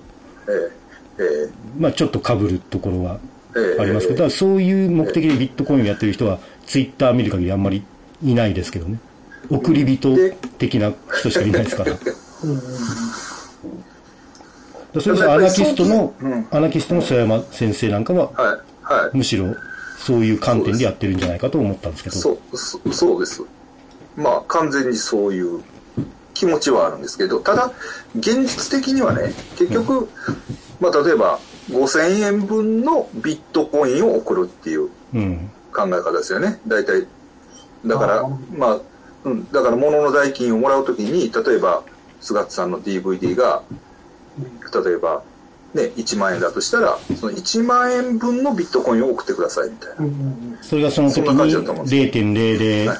[0.47, 0.51] え
[1.19, 1.49] ええ
[1.79, 3.19] まあちょっと被るところは
[3.55, 6.37] ええありますけど、そういう目的でビットコインをやってる人は、
[6.67, 7.83] ツイッター見る限りあんまり
[8.23, 8.99] いないですけどね。
[9.49, 10.15] 送り人
[10.57, 11.91] 的な人しかいないですから。
[11.91, 12.03] だか
[12.43, 12.61] うん
[15.01, 18.61] それこそアナキストのうん、アナキストの曽山先生なんかは、は
[18.91, 19.17] い、はい。
[19.17, 19.55] むしろ
[19.97, 22.15] そういう観点でやってるんじゃないかと思ったんですけど。
[22.17, 23.41] そう、そそうです。
[24.15, 25.63] まあ、完全にそういう
[26.33, 27.71] 気持ちはあるんですけど、ただ、
[28.17, 30.09] 現実的にはね、結局、
[30.79, 35.49] まあ、例えば、5000円分のビットコインを送るっていううん。
[35.71, 36.59] 考え方ですよね。
[36.67, 37.07] 大体。
[37.85, 38.79] だからあ、まあ、
[39.25, 41.83] うん、だから物の代金をもらうときに、例えば、
[42.21, 43.63] 菅津さんの DVD が、
[44.83, 45.23] 例えば、
[45.73, 50.63] ね、1万円だとしたら、その1万円分のビットコインを送ってくださいみたいな。
[50.63, 52.97] それがその時にそんな感じだと思うんです0.00はい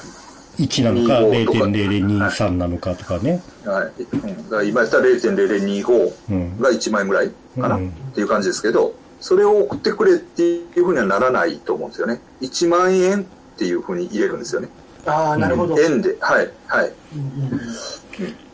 [0.58, 1.58] 1なのか25とか。
[1.58, 3.42] 0.0023なのかとかね。
[3.64, 4.02] はい。
[4.02, 7.30] うん、だから今やったら0.0025が1万円ぐらい
[7.60, 7.88] かな、うん。
[7.88, 12.20] っていう感じですけど、それを送ってくれっていうふうにはならないと思うんですよね。
[12.40, 14.68] 1万円っていうふうに入れるんですよね。
[15.06, 15.78] ああ、なるほど。
[15.80, 16.16] 円で。
[16.20, 16.50] はい。
[16.66, 16.92] はい。
[17.14, 17.60] うんうんうん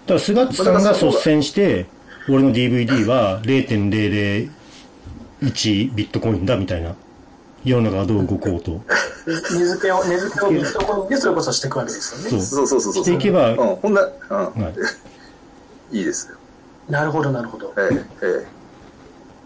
[0.07, 1.87] だから菅津さんが率先して、
[2.29, 4.51] 俺の DVD は0.001
[5.95, 6.97] ビットコインだみたいな。
[7.63, 8.81] 世の中がどう動こうと。
[9.27, 12.31] 値付けを、値付けをビットコインでそれこそしていくわけですよね。
[12.31, 12.41] そう。
[12.41, 13.05] そうそうそうそう。
[13.05, 14.71] していけばうん、ほんな、うん、は
[15.93, 16.37] い いいですよ。
[16.89, 17.75] なるほど、なるほど。
[17.77, 18.47] ええ、え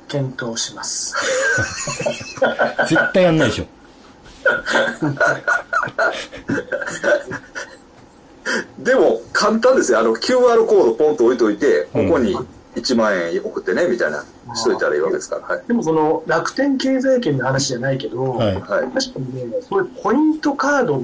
[0.08, 1.14] 検討します。
[2.88, 3.66] 絶対やんないでしょ。
[8.78, 8.82] え。
[8.82, 10.00] でも、簡単ですよ。
[10.00, 12.36] あの、QR コードポンと置いといて、ここに
[12.76, 14.24] 1万円送ってね、みたいな、
[14.54, 15.42] しといたらいいわけですから。
[15.42, 15.64] はい。
[15.66, 18.62] でもその楽天経済圏の話じゃないけど、はいはい。
[18.62, 21.02] 確かにね、そういうポイントカード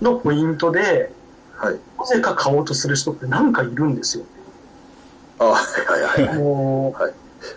[0.00, 1.12] のポイントで、
[1.56, 1.76] はい。
[1.98, 4.24] なぜか買おうとする人ってなんかいるんですよ。
[5.38, 5.58] あ、は
[5.98, 6.38] いはいはい。
[6.38, 7.10] もはい。
[7.10, 7.14] う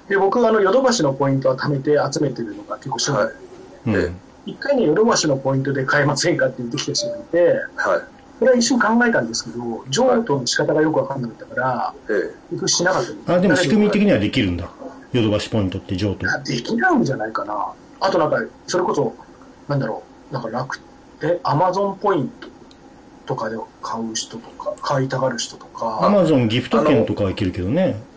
[0.10, 4.20] で僕があのヨドバシのポイントを貯めて集めてるのが結構趣味はいで、うん。
[4.48, 7.38] え一回ね、ヨドバシのポイントで買えませんかって言ってきた人がいて、
[7.76, 8.16] はい。
[8.40, 12.68] これは一瞬考えたんですけど、譲渡の仕方がよくわかんなかったから、ええ。
[12.68, 14.70] しなかったんですあ、でも仕組み的ににはできるんだ。
[15.14, 16.28] ヨドバシポイントって譲渡。
[16.44, 17.74] できないんじゃないかな。
[18.02, 18.38] あとなんか、
[18.68, 19.16] それこそ、
[19.70, 20.80] なんだろう、なんか楽、
[21.22, 22.48] え、アマゾンポイント
[23.26, 28.02] とかで買う人とか、買いたがる人とか、アマゾンギフト券とかはいけるけどね。
[28.10, 28.16] うん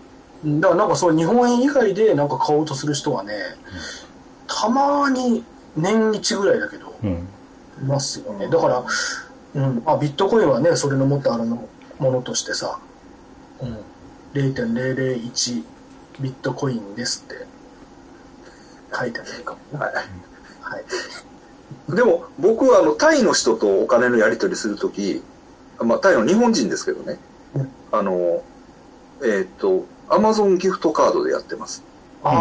[0.60, 3.32] だからなんかそう、日本円以外でなんか買おうとする人はね、
[4.46, 5.44] たまに
[5.76, 7.28] 年一ぐらいだけど、うん。
[7.82, 8.48] いますよね。
[8.48, 8.84] だから、
[9.54, 12.78] うん、まあ、ビットコインはね、それのもっとあるのものとしてさ、
[13.60, 13.78] うん、
[14.34, 15.64] 0.001
[16.20, 17.46] ビットコインですって
[18.94, 19.86] 書いてあるかもな。
[19.86, 19.94] はい。
[19.94, 21.96] はい。
[21.96, 25.22] でも、僕はあの、タイの人とお金のやり取りするとき、
[25.80, 27.18] まあ、タイの日本人ですけどね、
[27.54, 28.42] うんあの、
[29.24, 31.82] えっ、と、アマゾンギフトカードでやってます。
[32.22, 32.34] あう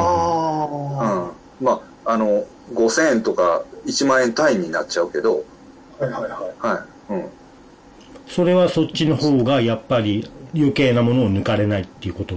[1.01, 1.63] あ、ん。
[1.63, 5.43] まあ、あの、5000円とか1万円単位になっちゃうけど、
[5.99, 6.32] はいはいはい。
[6.68, 7.14] はい。
[7.14, 7.30] うん。
[8.28, 12.36] それはそっちの方がやっぱり余計なものを抜かれないっていうこと？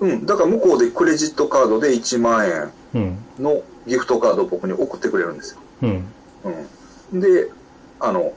[0.00, 0.26] うん。
[0.26, 3.18] だから向こうでクレジットカードで1万円うん。
[3.38, 5.60] のギフトカードを僕に送ってくれるんですよ。
[5.82, 6.04] うん。
[7.12, 7.20] うん。
[7.20, 7.48] で、
[8.00, 8.32] あの、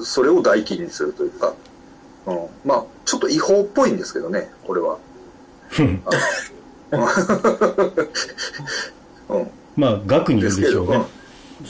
[0.00, 1.54] それを代金にするというか、
[2.26, 2.46] うん。
[2.64, 4.98] まあ、ちょっと違法っぽいんですけどね、これは。
[5.80, 6.02] うん
[9.28, 9.50] うん。
[9.76, 11.06] まあ、額によですけど、るでしょうね。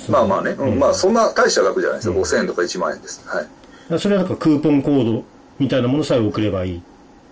[0.09, 2.15] うん、まあまあね、うんまあそんな大した額じゃないですよ。
[2.15, 3.23] うん5000円とか1万円です。
[3.27, 3.99] はい。
[3.99, 5.25] それはなんかクーポンコード
[5.59, 6.83] みたいなものさえ送ればいい。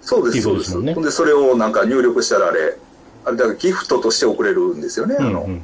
[0.00, 0.82] そうです、っていうそうです。
[0.82, 2.76] ねほんで、それをなんか入力したらあれ、
[3.24, 5.60] あれだからギフトとして送れるんですよね、あの、うんうんうん。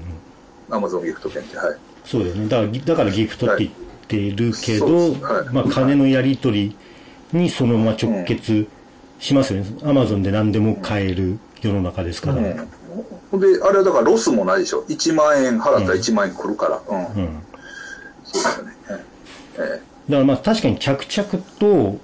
[0.71, 1.57] アマゾンギフト券って。
[1.57, 1.77] はい。
[2.05, 2.49] そうだよね。
[2.49, 6.77] だから、だからギフトって言ってるけど、はいまあ、金のやり取
[7.33, 8.67] りにそのまま直結
[9.21, 9.67] しますよね。
[9.85, 12.37] アマゾンで何でも買える世の中ですから。
[12.37, 12.69] うん。
[13.33, 14.83] ほんで、あれはだからロスもないでしょ。
[14.83, 16.83] 1万円払ったら1万円来るから。
[16.87, 17.07] うん。
[17.07, 17.43] うん。
[18.25, 18.73] そうですよね。
[19.59, 22.01] ええだからまあ確かに着々と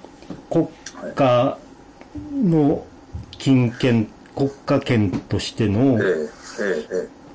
[0.49, 0.69] 国
[1.15, 1.57] 家
[2.33, 2.85] の
[3.37, 5.99] 金券、国家圏としての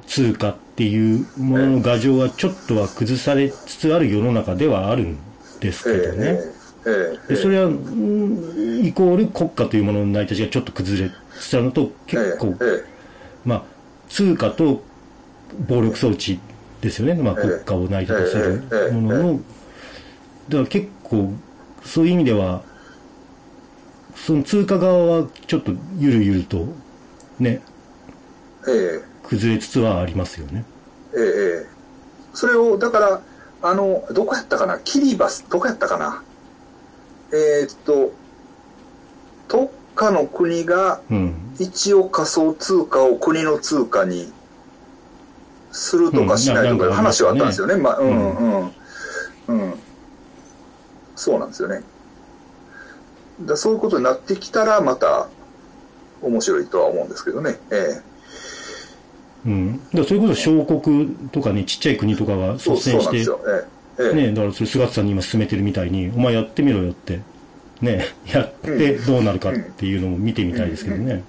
[0.07, 5.19] 通貨っていうものの牙城はちょっとは崩されつつある世の中ではあるん
[5.61, 6.27] ですえけどね。
[6.27, 6.55] え
[6.87, 12.85] ええでそれは、うんイコール国家というものの成り立ちがちょっと崩れつつあるのと、結構、ええ
[13.45, 13.63] まあ、
[14.09, 14.83] 通貨と
[15.69, 16.41] 暴力装置
[16.81, 17.15] ですよね。
[17.23, 17.65] まあ、ええ。
[17.65, 19.43] 国家を成り立たせるええものの、だか
[20.63, 21.33] ら結構、
[21.85, 22.63] そういう意味では、
[24.17, 26.67] その通貨側はちょっとゆるゆると、
[27.39, 27.61] ね、
[28.69, 29.05] ええ。
[29.23, 30.65] 崩れつつはありますよね。
[31.15, 31.27] えええ
[31.65, 31.67] え。
[32.33, 33.21] それを、だから、
[33.63, 34.79] あの、どこやったかな？
[34.79, 36.23] キリバス、どこやったかな？
[37.33, 38.13] えーっと、
[39.95, 41.35] かの国がうん。
[41.61, 44.33] 一応仮想通貨を国の通貨に
[45.71, 47.77] するとかしないとかいう話はあったんですよね。
[47.77, 48.73] まあ、うんうん。
[49.49, 49.75] うん。
[51.15, 51.83] そうなんですよね。
[53.43, 55.29] だそういうことになってきたらまた
[56.23, 57.59] 面白いとは思うんですけどね。
[57.71, 58.01] え
[59.47, 59.81] うん。
[59.95, 63.69] だそれこそ小国とかね、ちっちゃい国とかがえそう率先してそうなんです、よ。
[63.99, 67.21] ええええね、だからそれ菅田さんに今進めてるみたいに、お前やってみろよって、
[67.81, 71.23] ね、やってどうなるかっていうのも見てみたいですけどね。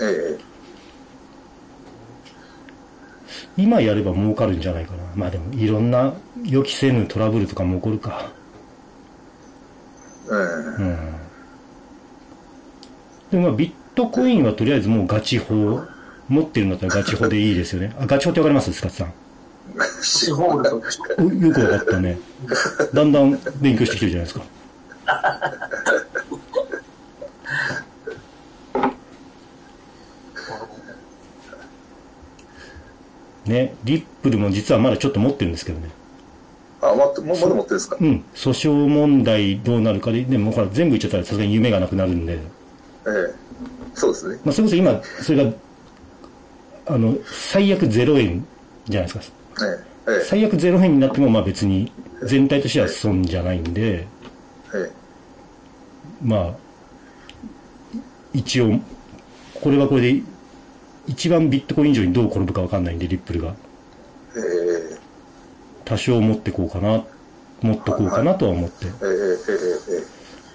[0.00, 0.50] ええ
[3.56, 4.98] 今やれば儲かるんじゃないかな。
[5.14, 8.32] まあでも、いろんな予期せぬトラブルとかも起こるか。
[10.26, 10.96] ええうん。
[13.30, 15.82] でもまあビットコインはとりあえずもうガチ法、
[16.28, 17.94] 持ってるんだったらガチ法でいいですよね。
[17.98, 18.72] あ、ガチ法ってわかります？
[18.72, 19.12] 菅田さん。
[20.02, 21.02] シホールドでしょ。
[21.18, 22.18] およくわかったね。
[22.94, 24.44] だんだん勉強してきてるじゃないですか。
[33.46, 35.88] ね、リップルも実はまだちょっと持ってるんですけどね。
[36.82, 37.96] あ、ま、もまだ持ってるんですか？
[38.00, 42.38] うん、訴訟問題どうなるかで、でもほら全部言っちゃったらさすがに夢がなくなるんで、え
[43.08, 43.34] え。
[43.94, 44.40] そうですね。
[44.44, 45.52] まあ、それこそ今、それが、
[46.86, 48.46] あの、最悪0円
[48.88, 49.66] じゃないですか。
[50.06, 50.12] ええ。
[50.12, 50.24] ええ。
[50.24, 51.90] 最悪0円になっても、まあ別に
[52.24, 54.06] 全体としては損じゃないんで、え
[56.22, 56.54] まあ、
[58.32, 58.78] 一応、
[59.60, 60.22] これはこれで、
[61.06, 63.54] 一番ビットコイン以上にどう転ぶかわかんないんで、リップルが。
[64.36, 64.96] え。
[64.96, 65.00] え
[65.84, 67.04] 多少持ってこうかな、
[67.62, 68.86] 持っとこうかなとは思って。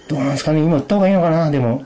[0.07, 1.83] どうなんですかね今売った方がいいのかなでも、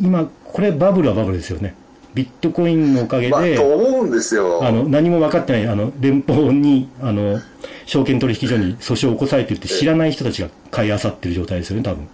[0.00, 1.74] 今、これバブルはバブルですよね。
[2.14, 3.30] ビットコインのおかげえ。
[3.30, 4.64] まあ、で、と思うんですよ。
[4.64, 7.40] あの、何も分かってない、あの、連邦に、あの、
[7.86, 12.08] 証券取引所に訴訟を起こされてるって知らない人たちが買い漁ってる状態ですよね、多分。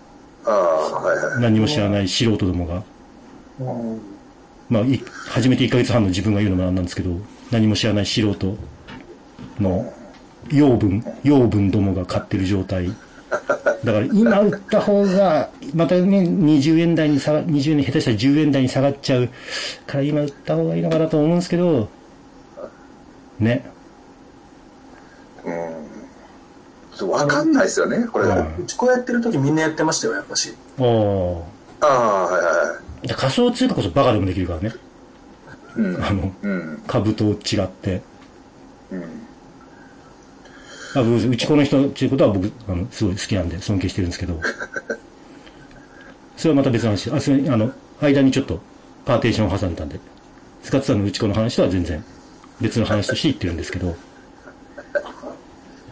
[0.46, 1.40] ああ、はいはい。
[1.42, 2.82] 何も知らない素人どもが。
[3.60, 4.16] うん
[4.68, 7.10] まあ、い初めて1ヶ月半の自分が言うのもなんなんですけど、
[7.50, 8.56] 何も知らない素人
[9.60, 9.92] の
[10.50, 12.90] 養分、養分どもが買ってる状態。
[13.84, 19.28] だから今売った方が、またね、20円台に下が、20円下手したら10円台に下がっちゃう
[19.86, 21.88] から今売った方がいいのかなと思うんですけど、
[23.38, 23.64] ね。
[25.44, 25.85] ちょっと
[27.04, 28.26] わかんないですよね、これ。
[28.26, 30.54] うんあうちこうやってる時みんなやってましたよ、やっぱし。
[30.78, 31.44] お
[31.80, 34.68] あ、はいはー仮想通貨こそバカでもできるからね。
[34.68, 35.90] いはい。
[35.94, 36.04] うん。
[36.04, 36.82] あの、うん。
[36.86, 38.02] 株と違って。
[38.90, 39.02] うん。
[40.94, 44.40] あ僕うちこの人っていうことは僕、あの、すごい好きなんで尊敬してるんですけど、
[46.36, 47.10] それはまた別の話。
[47.10, 47.70] あ、それ、あの、
[48.00, 48.60] 間にちょっと
[49.04, 50.00] パーテーションを挟んだんで、
[50.62, 52.02] スカッツさんのうちこの話とは全然
[52.60, 53.94] 別の話として言ってるんですけど、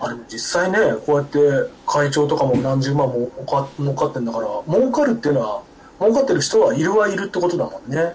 [0.04, 1.38] あでも実際ね、こうやって
[1.86, 3.30] 会長とかも何十万も
[3.78, 5.62] 儲かってんだから、儲かるっていうのは、
[6.00, 8.14] 儲かってる人はいるはいるってことだもんね。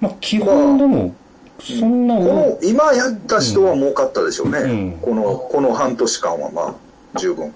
[0.00, 1.14] まあ基本でも、
[1.60, 4.58] そんなこの、今やった人は儲かったでしょうね。
[4.58, 6.74] うんこの、この半年間はまあ、
[7.18, 7.52] 十分。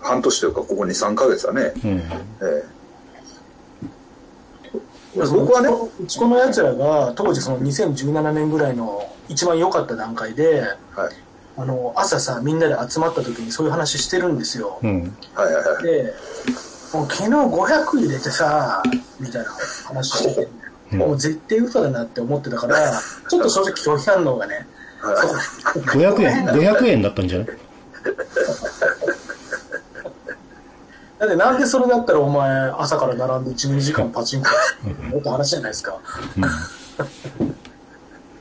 [0.00, 1.72] 半年というか、ここ2、3ヶ月はね。
[1.84, 1.90] うん。
[1.98, 2.02] え
[2.64, 2.78] え
[5.26, 5.68] 僕はね、
[6.00, 10.60] うちこのやつらが当時その2017年ぐらいの一番良かった段階で、
[10.94, 11.27] はい。
[11.58, 14.78] あの、朝さ、みんなで集まった時にそういう話してるんですよ。
[14.82, 15.16] うん。
[15.34, 15.82] はいはいはい。
[15.82, 16.14] で、
[16.92, 18.82] もう昨日500入れてさ、
[19.18, 19.50] みたいな
[19.86, 20.58] 話してて、うん
[20.90, 22.98] もう絶対嘘だなって思ってたから、
[23.28, 24.66] ちょっと正直拒否反応がね、
[25.02, 25.16] はい
[25.80, 27.48] 500円、500円だったんじゃない？
[31.18, 34.48] だってなんでそれだったらお前朝から並んで1、2時間パチンコ
[35.12, 36.00] もっと話じゃないですか。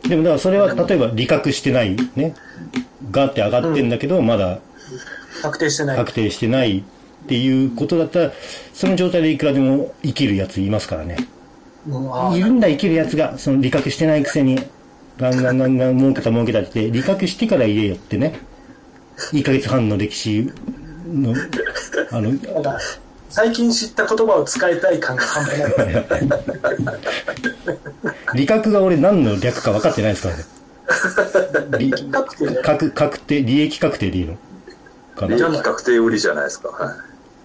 [0.07, 2.35] でもだからそれは例えば利確してないね、
[3.11, 4.59] ガーって上がってんだけど、まだ
[5.41, 5.97] 確定してない。
[5.97, 6.83] 確定してないっ
[7.27, 8.31] ていうことだったら、
[8.73, 11.17] その状態でいくらでも生きるやついますからね。
[12.35, 14.59] いるんだ生きるやつが、その利確してないくせに、
[15.17, 18.39] ガンガンガンガン儲けた儲けたって利確してから言えよってね。
[19.31, 20.51] 1ヶ月半の歴史
[21.07, 21.33] の、
[22.11, 22.31] あの、
[23.37, 26.27] 最近知った言葉を使いたい感が半端ない。
[28.33, 31.77] 利確が俺何の略か分かってないですからね。
[31.77, 34.33] 利確定で確、確定、利益確定でいいの
[35.15, 36.69] か利な益確定売りじゃないですか。
[36.69, 36.95] はい。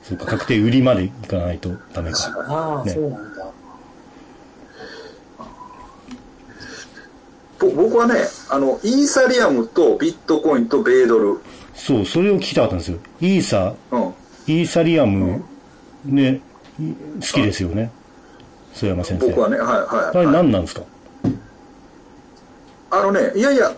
[0.03, 2.18] そうか、確定売りまでいかないとダメか。
[2.49, 3.45] ああ、ねそうなんだ。
[7.59, 8.14] ぼ僕はね、
[8.49, 11.40] あの、イーサリアムとビットコインと米ドル。
[11.74, 12.99] そう、それを聞きたかったんですよ。
[13.20, 14.14] イーサ、うん。
[14.47, 15.45] イーサリアム、
[16.05, 16.40] ね、
[17.20, 17.90] 好きですよね。
[18.74, 19.28] 曽山先生。
[19.28, 20.34] 僕はね、はいあはい、れはい。
[20.34, 20.82] 何なんですか？
[22.90, 23.72] あのね、いやいや、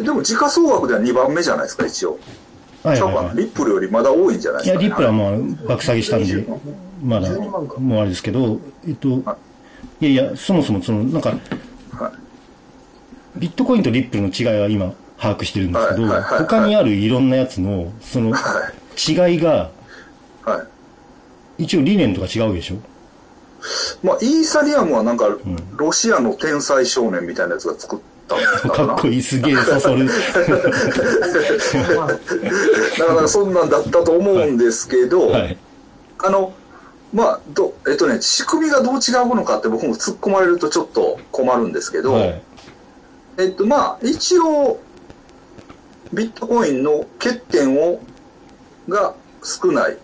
[0.00, 2.18] でも時価総額では2番目じゃないですか、一応。
[2.82, 3.36] はいはいはい。
[3.36, 4.88] リップルよりまだ多いんじゃないいや、ですか、ね。
[4.88, 6.46] リップはまあ、爆下げしたんで、
[7.02, 9.36] まだ、12万かもうあれですけど、えっとは、
[10.00, 11.40] いやいや、そもそもその、なんか、はい
[13.38, 19.70] ビットコインとリップルの違いは今、把握してるんですけど、はいはいはいはい他にあるいろんなやつの、その、は違いが、はい。
[21.58, 22.76] 一応理念とか違うでしょ？
[24.02, 25.28] まあ、イーサリアムはなんか、
[25.76, 27.98] ロシアの天才少年みたいなやつが作っ
[28.28, 28.94] たんだかかな。
[28.94, 30.04] っこいい、すげえそそる。
[30.04, 30.10] ま
[32.04, 35.56] あなかなかそんなんだったと思うんですけど、はい。
[36.18, 36.52] あの、
[37.12, 42.42] まあ、ど、えっとね、仕組みがどう違うのかって僕も突っ込まれるとちょっと困るんですけど、はい。
[43.38, 44.78] えっと、まあ、一応、
[46.12, 48.00] ビットコインの欠点を、
[48.88, 49.96] が少ない。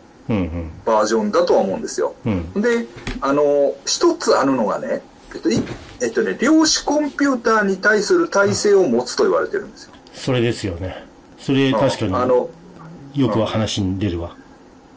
[0.84, 2.14] バージョンだとは思うんですよ。
[2.24, 2.52] うん。
[2.62, 2.86] で、
[3.20, 5.02] あの、一つあるのがね、
[5.34, 5.62] えっと、い
[6.00, 9.92] えっとね、量子コンピューターに対する体制を持つと言われてるんですよ。
[10.12, 11.04] それですよね。
[11.38, 12.50] それ確かにあの、
[13.14, 14.36] よくは話に出るわ。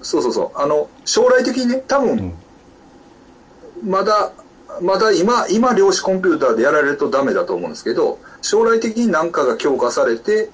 [0.02, 0.60] そうそうそう。
[0.60, 2.34] あの、将来的にね、多分、
[3.84, 4.32] まだ、
[4.82, 10.52] まだ今、今量子コンピューターでやられるとダメだと思うんですけど、将来的に何かが強化されて、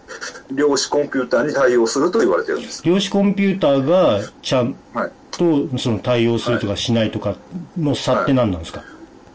[0.49, 2.81] 量子コンピューターに対応すると言われてるんです。
[2.85, 5.11] 量子コンピューターがちゃんはい。
[5.31, 7.35] とその対応するとかしないとか
[7.77, 8.81] の差って何なんですか？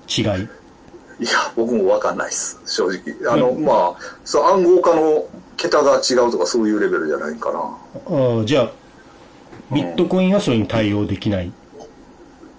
[0.09, 0.25] 違い。
[0.25, 2.59] いや、僕もわかんないです。
[2.65, 3.31] 正直。
[3.31, 5.27] あの、まあ、そう、暗号化の
[5.59, 7.59] 桁が違うとかそういうレベルじゃないかな。
[7.59, 8.71] ああじゃあ、
[9.75, 11.53] ビットコインはそれに対応できない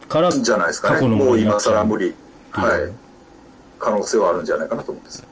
[0.08, 0.96] から、じゃないですかね。
[0.96, 2.10] 過去のももう今更無理。
[2.10, 2.14] うん
[2.52, 2.92] はい。
[3.80, 5.24] 可能性はあるんじゃないかなと思うんです。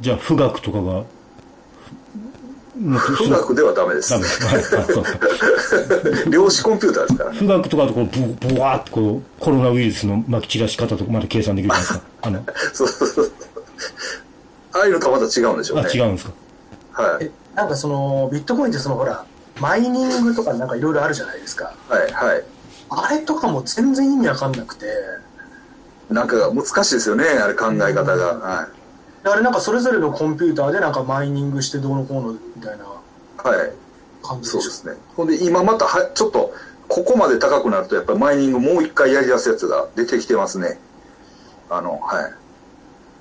[0.00, 1.04] じゃあ、富岳とかが、
[3.16, 4.18] 富岳ではダメですダ。
[4.18, 4.40] メです。
[6.30, 7.38] 量子コンピューターですからね。
[7.38, 8.20] 富岳とかだとこう、ブ
[8.54, 12.04] ブワーっとこう、コロナウイルスの撒き散らし方とかまで計算できるじゃないですか。
[12.22, 13.32] あの、そうそうそう。
[14.72, 15.90] ああいうのとはまた違うんでしょうあ、ね。
[15.90, 16.32] 違うんですか。
[17.02, 17.30] はいえ。
[17.54, 19.24] なんかそのビットコインってそのほら
[19.58, 22.44] マイニングとかなんかいろいろあるじゃないですかはい、はい。
[22.90, 24.86] あれとかも全然意味わかんなくて
[26.10, 28.26] なんか難しいですよね、あれ考え方が。
[28.34, 28.68] は
[29.30, 32.86] あれなんかそれぞれのコンピューターでなんかマイニングしてどうのこうのみたいない。
[32.86, 33.72] はい。
[34.22, 34.60] 感じでしょ？
[34.60, 34.94] そうですね。
[35.14, 36.52] ほんで、今または、ちょっと、
[36.88, 40.78] ここまで高くなると、やっぱりマイニングもう一回やり出すやつが出てきてますね。
[41.70, 42.32] あの、はい。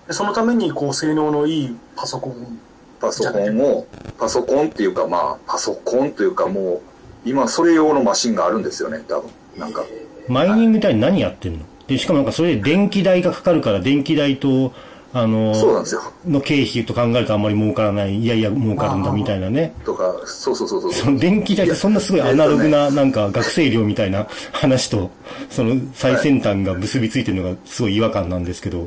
[0.08, 2.60] でそのためにこう性能のいいパソコン
[3.02, 3.88] パソコンを、
[4.18, 6.82] パソコンっていうか、まあ、パソコンというか、も
[7.26, 9.30] う、今、それ用のマシンがあるんですよね、多分。
[9.58, 9.84] なんか。
[10.28, 11.66] マイニングみたいに何やってんの？
[11.88, 14.74] で、しかもなんかそれで電気代がかかるから、電気代と、
[15.16, 16.02] あの、そうなんですよ。
[16.28, 19.74] の経費と考えるとあんまり儲からない、いやいや儲かるんだみたいなね。
[19.86, 20.94] とか、そうそうそうそう。
[20.94, 25.10] その電気代ってそんなすごいアナログな、なんか学生寮みたいな話と、
[25.50, 28.86] その最先端が結びついてるのがすごい違和感なんですけど。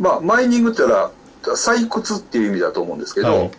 [0.00, 1.10] まあ、マイニングって言ったら、
[1.54, 3.50] 採掘っていう意味だと思うんですけど、はい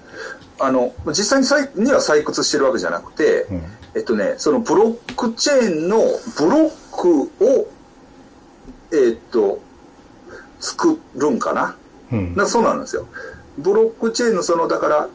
[0.59, 3.61] あの、実際に採には採掘してるわけじゃなくて、うん
[3.95, 5.97] えっとね、そのブロックチェーンの
[6.38, 7.68] ブロックを、
[8.91, 9.59] えっと、
[10.59, 11.76] 作るんかな。
[12.11, 12.35] うん。
[12.35, 13.07] なそうなんですよ。
[13.57, 15.09] ブロックチェーンのその、だから、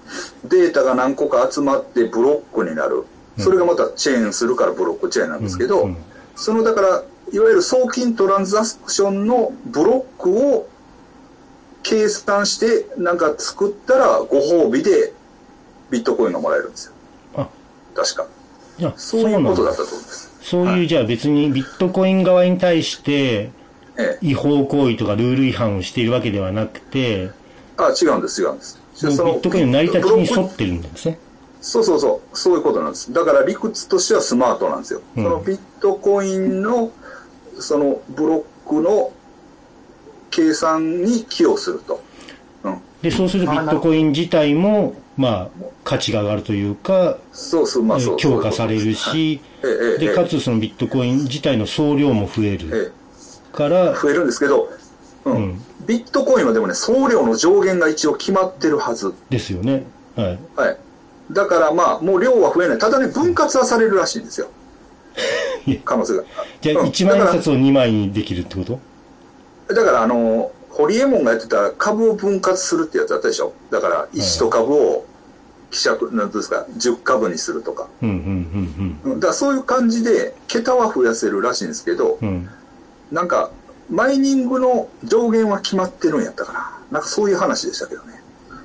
[0.44, 3.04] データが何個か集まってブロックになる。
[3.38, 5.96] それがまたチェーンするからブロックチェーンなんですけど、うんうん
[6.34, 6.88] その、だから、
[7.32, 10.68] いわゆる送金トランザクションのブロックを
[11.82, 15.12] 計算して、なんか作ったらご褒美で
[15.90, 16.92] ビットコインがもらえるんですよ。
[17.36, 17.48] あ、
[17.94, 18.26] 確か。
[18.78, 20.30] いや、そういうことだったと思うんです。
[20.42, 23.50] そういう、じゃあ別にビットコイン側に対してええ。
[24.20, 27.30] 違法行為とかルール違反をしているわけではなくて、
[27.76, 28.80] あ、違うんです、違うんです。
[28.94, 31.18] そのビットコインの成り立ちに沿ってるんですね。
[31.60, 33.12] そうそうそう、そういうことなんです。
[33.12, 35.00] だから理屈としてはスマートなんですよ。
[35.16, 36.90] うんそのビットコインの、
[37.58, 39.12] そのブロックの
[40.30, 42.02] 計算に寄与すると。
[42.64, 42.80] うん。
[43.02, 48.16] で、そうするとビットコイン自体も、まあ、価値が上がるというか、そうそう、まあそう。
[48.16, 49.40] 強化されるそういうし、
[49.98, 53.01] でかつそのビットコイン自体の総量も増えるえ
[53.52, 54.68] からえ、増えるんですけど、
[55.24, 55.32] うん。
[55.34, 59.14] うんビットコインはでもね、送料の上限が一応決まってるはず。
[59.30, 59.84] ですよね。
[60.14, 60.38] はい。
[60.54, 60.76] はい。
[61.32, 62.78] だからまあ、もう量は増えない。
[62.78, 64.46] ただね、分割はされるらしいんですよ。
[65.84, 66.24] 可能性が。
[66.60, 69.74] じゃあ、うん1万円札を2枚にできるってこと？
[69.74, 75.04] だからあの、ホリエモンがやってた株を分割するってやつあったでしょだから、1株を
[75.72, 77.88] 希釈、なんていうんですか、10株にするとか。
[78.02, 82.48] うん、うん、うんだからそういう感じで、桁は増やせるらしいんですけど、うん、うん。
[83.12, 83.50] なんか、
[83.90, 86.78] マイニングの上限は決まってるんやったかな。
[86.90, 88.20] なんかそういう話でしたけどね。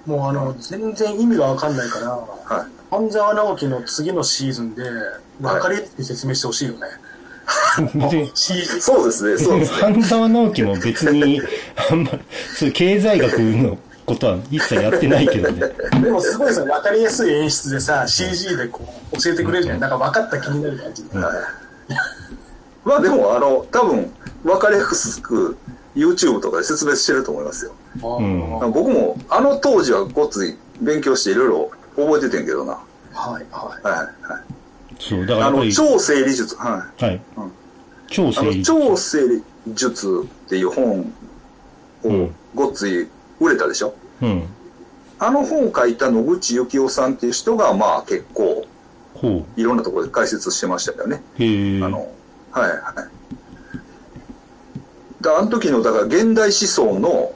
[0.06, 2.78] もうあの全然意味がわかんないからはい。
[2.90, 4.84] 半沢直樹の次のシーズンで
[5.42, 6.80] 分かりやすく説明してほしいよね、
[8.80, 9.78] そうですね、そうですね。
[9.84, 11.42] 半沢直樹も別に、
[11.92, 12.20] あんまり、
[12.56, 15.62] そういう経済学のことは一切やってないけどね。
[16.02, 21.36] でもすごいさ分かりやすい演出でさ CG でこう教えてくれるじゃんなんか分かった気になる感じで、はい
[22.88, 24.10] まあでも、あの、多分、
[24.46, 25.58] 分かりやすく
[25.94, 27.74] YouTube とかで説明してると思いますよ。
[28.00, 32.80] 僕も、あの当時はごっつい勉強していろいろ覚えててんけどな。
[33.14, 34.44] ーはいはいはい、はい。
[35.00, 37.04] そう、だからあの、超整理術、はい。
[37.04, 37.52] はいうん。
[38.08, 38.48] 超整理。
[38.48, 41.06] あの、超整理術っていう本を
[42.04, 43.10] うんごっつい
[43.42, 44.44] 売れたでしょ、うん。
[45.20, 48.66] あの本を書いた野口幸雄さんっていう人が、まあ結構、
[49.16, 51.22] ほいろんなところで解説してましたよね。
[51.38, 51.44] う。
[51.44, 51.84] へえ。
[51.84, 52.12] あの、
[52.60, 52.84] はいはい。
[55.22, 57.34] だあの時の、だから現代思想の、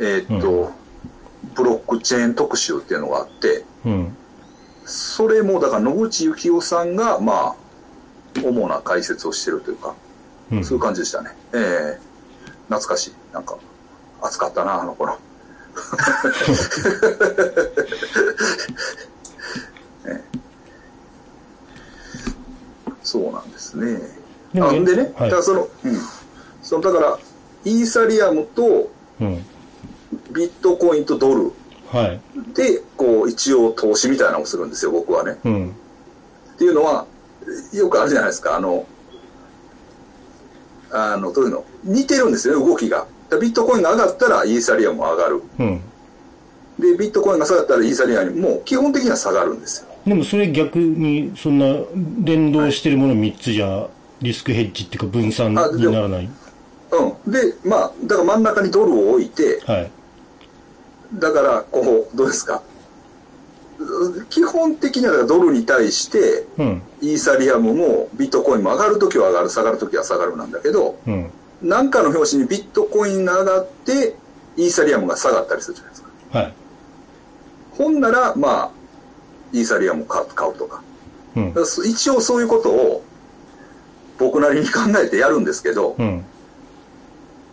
[0.00, 0.68] えーっと、うん
[1.56, 4.16] ブロックチェーン特集っていうのがあって、うん。
[4.84, 7.56] それもだから野口幸雄さんが、まあ、
[8.44, 9.94] 主な解説をしてるというか、
[10.52, 10.64] うん。
[10.64, 11.30] そういう感じでしたね。
[11.54, 12.00] ええ
[12.68, 13.14] 懐かしい。
[13.32, 13.56] なんか、
[14.20, 15.14] 暑かったな、あの頃。
[15.14, 15.18] ね
[23.06, 24.00] そうなんですね。
[24.52, 25.96] でもあんでね、はいだからその、うん。
[26.60, 27.18] その、だから、
[27.64, 28.90] イーサリアムと
[29.20, 29.46] うん。
[30.32, 31.52] ビットコインとドル
[31.88, 32.20] はい。
[32.52, 35.38] で、こう、一応投資みたいなのをするんですよ、僕はね。
[35.44, 35.68] うん。
[36.54, 37.06] っていうのは、
[37.72, 38.86] よくあるじゃないですか、あの、
[40.90, 41.64] あの、どういうの？
[41.84, 43.06] 似てるんですよね、動きが。
[43.40, 45.42] ビットコインが上がったらイーサリアムも上がる。
[45.58, 45.80] うん。
[46.78, 49.95] で、ビットコインが下がったらイーサリアムも基本的には下がるんですよ。
[50.06, 51.66] でもそれ逆に、そんな
[52.22, 53.88] 連動してるもの3つじゃ、
[54.22, 56.28] リスクヘッジっていうか分散にならない？
[56.92, 57.32] うん。
[57.32, 59.90] で、まあ、だから真ん中にドルを置いて、はい。
[61.14, 62.62] だから、こう、どうですか？
[64.30, 66.82] 基本的にはドルに対して、うん。
[67.02, 71.30] イーサリアムもビットコインも上がるときは上がる、下がるときは下がるなんだけど、うん。
[71.62, 74.14] なんかの表紙にビットコインが上がって、
[74.56, 76.08] イーサリアムが下がったりするじゃないですか。
[76.38, 76.54] はい。
[77.72, 78.70] ほんなら、まあ、
[79.52, 80.82] イーサリアムを買う買うとか。
[81.36, 83.04] うん一応そういうことを
[84.18, 86.24] 僕なりに考えてやるんですけど、うん。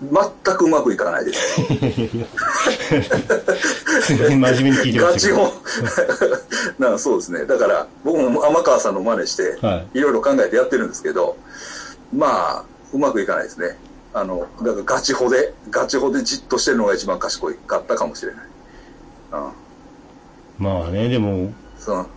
[0.01, 1.63] 全くうまくいかないです。
[4.01, 5.45] すごい真面目に聞いてまガチしたけど。
[6.77, 6.91] 本。
[6.91, 7.45] なそうですね。
[7.45, 11.37] だから、僕も天川さんの真似して、はいいろいろ考えてやってるんですけど、
[12.13, 12.27] ま
[12.59, 13.77] あ、うまくいかないですね。
[14.13, 18.43] あの、だからガチホで、ガチホでじっとしてるのが一番賢いかったかもしれない。
[19.33, 20.63] うん。
[20.65, 21.51] まあね、でも、
[21.83, 22.07] その、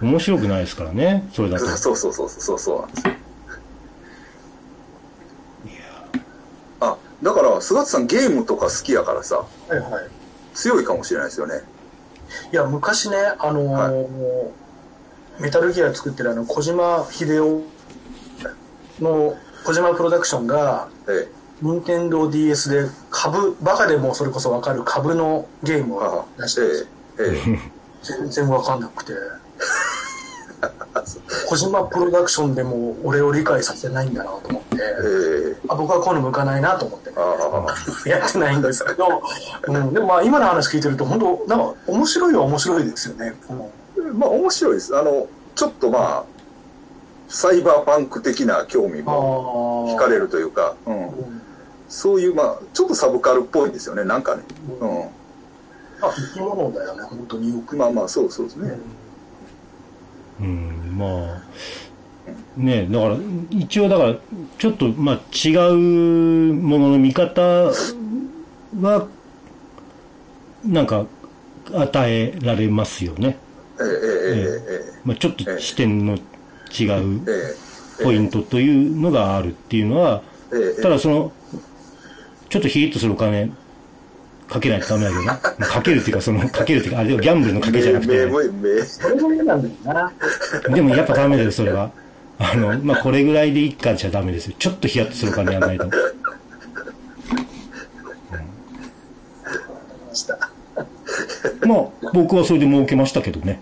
[0.00, 1.66] 面白くないですからね、それだと。
[1.76, 3.14] そうそうそうそうそうなんですよ。
[6.80, 10.08] あ、だから、菅田さんゲームとか好きやからさ、はいはい。
[10.54, 11.62] 強いかもしれないですよね。
[12.52, 14.68] いや、昔ね、あのー
[15.40, 17.62] メタルギア作ってるあの、小島秀夫
[19.00, 21.28] の小島プロダクションが、え
[21.60, 26.86] 任天堂 d s で株、バカでもそれこそわかる株のゲームをは出してるんですよ。
[27.18, 27.52] ええ。
[27.52, 27.72] ええ。
[28.02, 29.12] 全然わかんなくて。
[31.46, 34.80] 小島プロダクションでも俺を理解させないんだなと思って、え
[35.54, 35.56] え。
[35.68, 37.08] あ僕はこういうの向かないなと思って。
[38.08, 39.22] やってないんですけど、
[39.66, 43.34] うん、でもまあ今の話聞いてると本当なんか面白いは面白いですよね。
[43.50, 44.96] うんまあ面白いです。
[44.96, 46.24] あの、ちょっとまあ、
[47.28, 51.42] サイバーパンク的な興味もあ惹かれるというか、うん、うん
[51.88, 54.42] そういう、まあ、ちょっとサブカルっぽいんですよね、なんかね。
[54.80, 54.84] う
[56.00, 57.76] あ生き物だよね、本当によく。
[57.76, 57.78] ん。
[57.78, 58.78] まあまあ、そうそうですね。
[60.40, 61.42] うん、まあ、
[62.56, 63.16] ねだから、
[63.50, 64.16] 一応だから、
[64.58, 69.08] ちょっと、まあ、違うものの見方は、
[70.64, 71.06] なんか、
[71.72, 73.36] 与えられますよね。
[73.80, 77.22] えええええまあ、ちょっと視点の違う
[78.02, 80.22] ポイントというのがあるっていうのは、
[80.82, 81.32] ただその、
[82.48, 83.50] ちょっとヒリッとするお金、
[84.48, 85.32] かけないとダメだけどな。
[85.32, 90.74] ま あかけるっていうか、その、かけるっていうか、あれはギャンブルのかけじゃなくて、名名名それも嫌なんだよな。
[90.74, 91.90] でもやっぱダメだよ、それは。
[92.38, 94.54] あの、まあ、これぐらいでいいかじゃダメですよ。
[94.58, 95.88] ちょっとヒヤッとするお金やらないと。
[100.18, 100.38] した。
[101.66, 103.60] まあ、僕はそれで儲けましたけどね。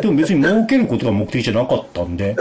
[0.00, 2.36] でも別に儲けることが目的じゃなかったんで、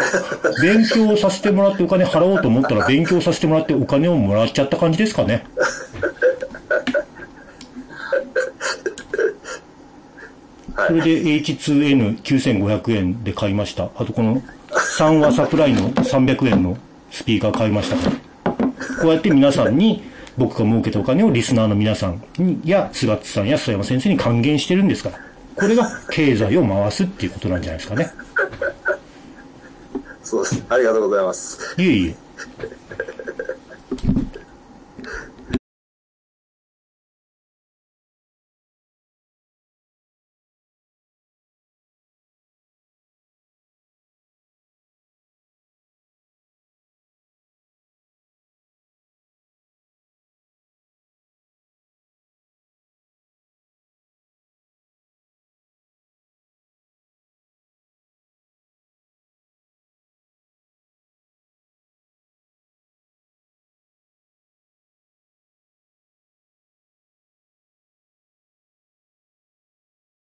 [0.62, 5.46] 勉強させてもらってお金払おうと思ったら勉強させてもらってお金をもらっちゃった感じですかね。
[10.88, 13.90] それで H2N9500 円で買いました。
[13.96, 16.78] あとこの3話サプライの300円の
[17.12, 18.10] スピーカー買いましたか
[18.46, 18.52] ら。
[19.02, 20.04] こうやって皆さんに
[20.38, 25.20] 僕が儲けたお金をリスナーの皆さんにや菅津さんや須山先生に還元してるんですから。
[25.56, 28.12] これが経済を回すっていうことなんじゃないですかね。
[30.24, 30.64] そうです。
[30.70, 31.76] ありがとうございます。
[31.78, 32.16] いえいえ。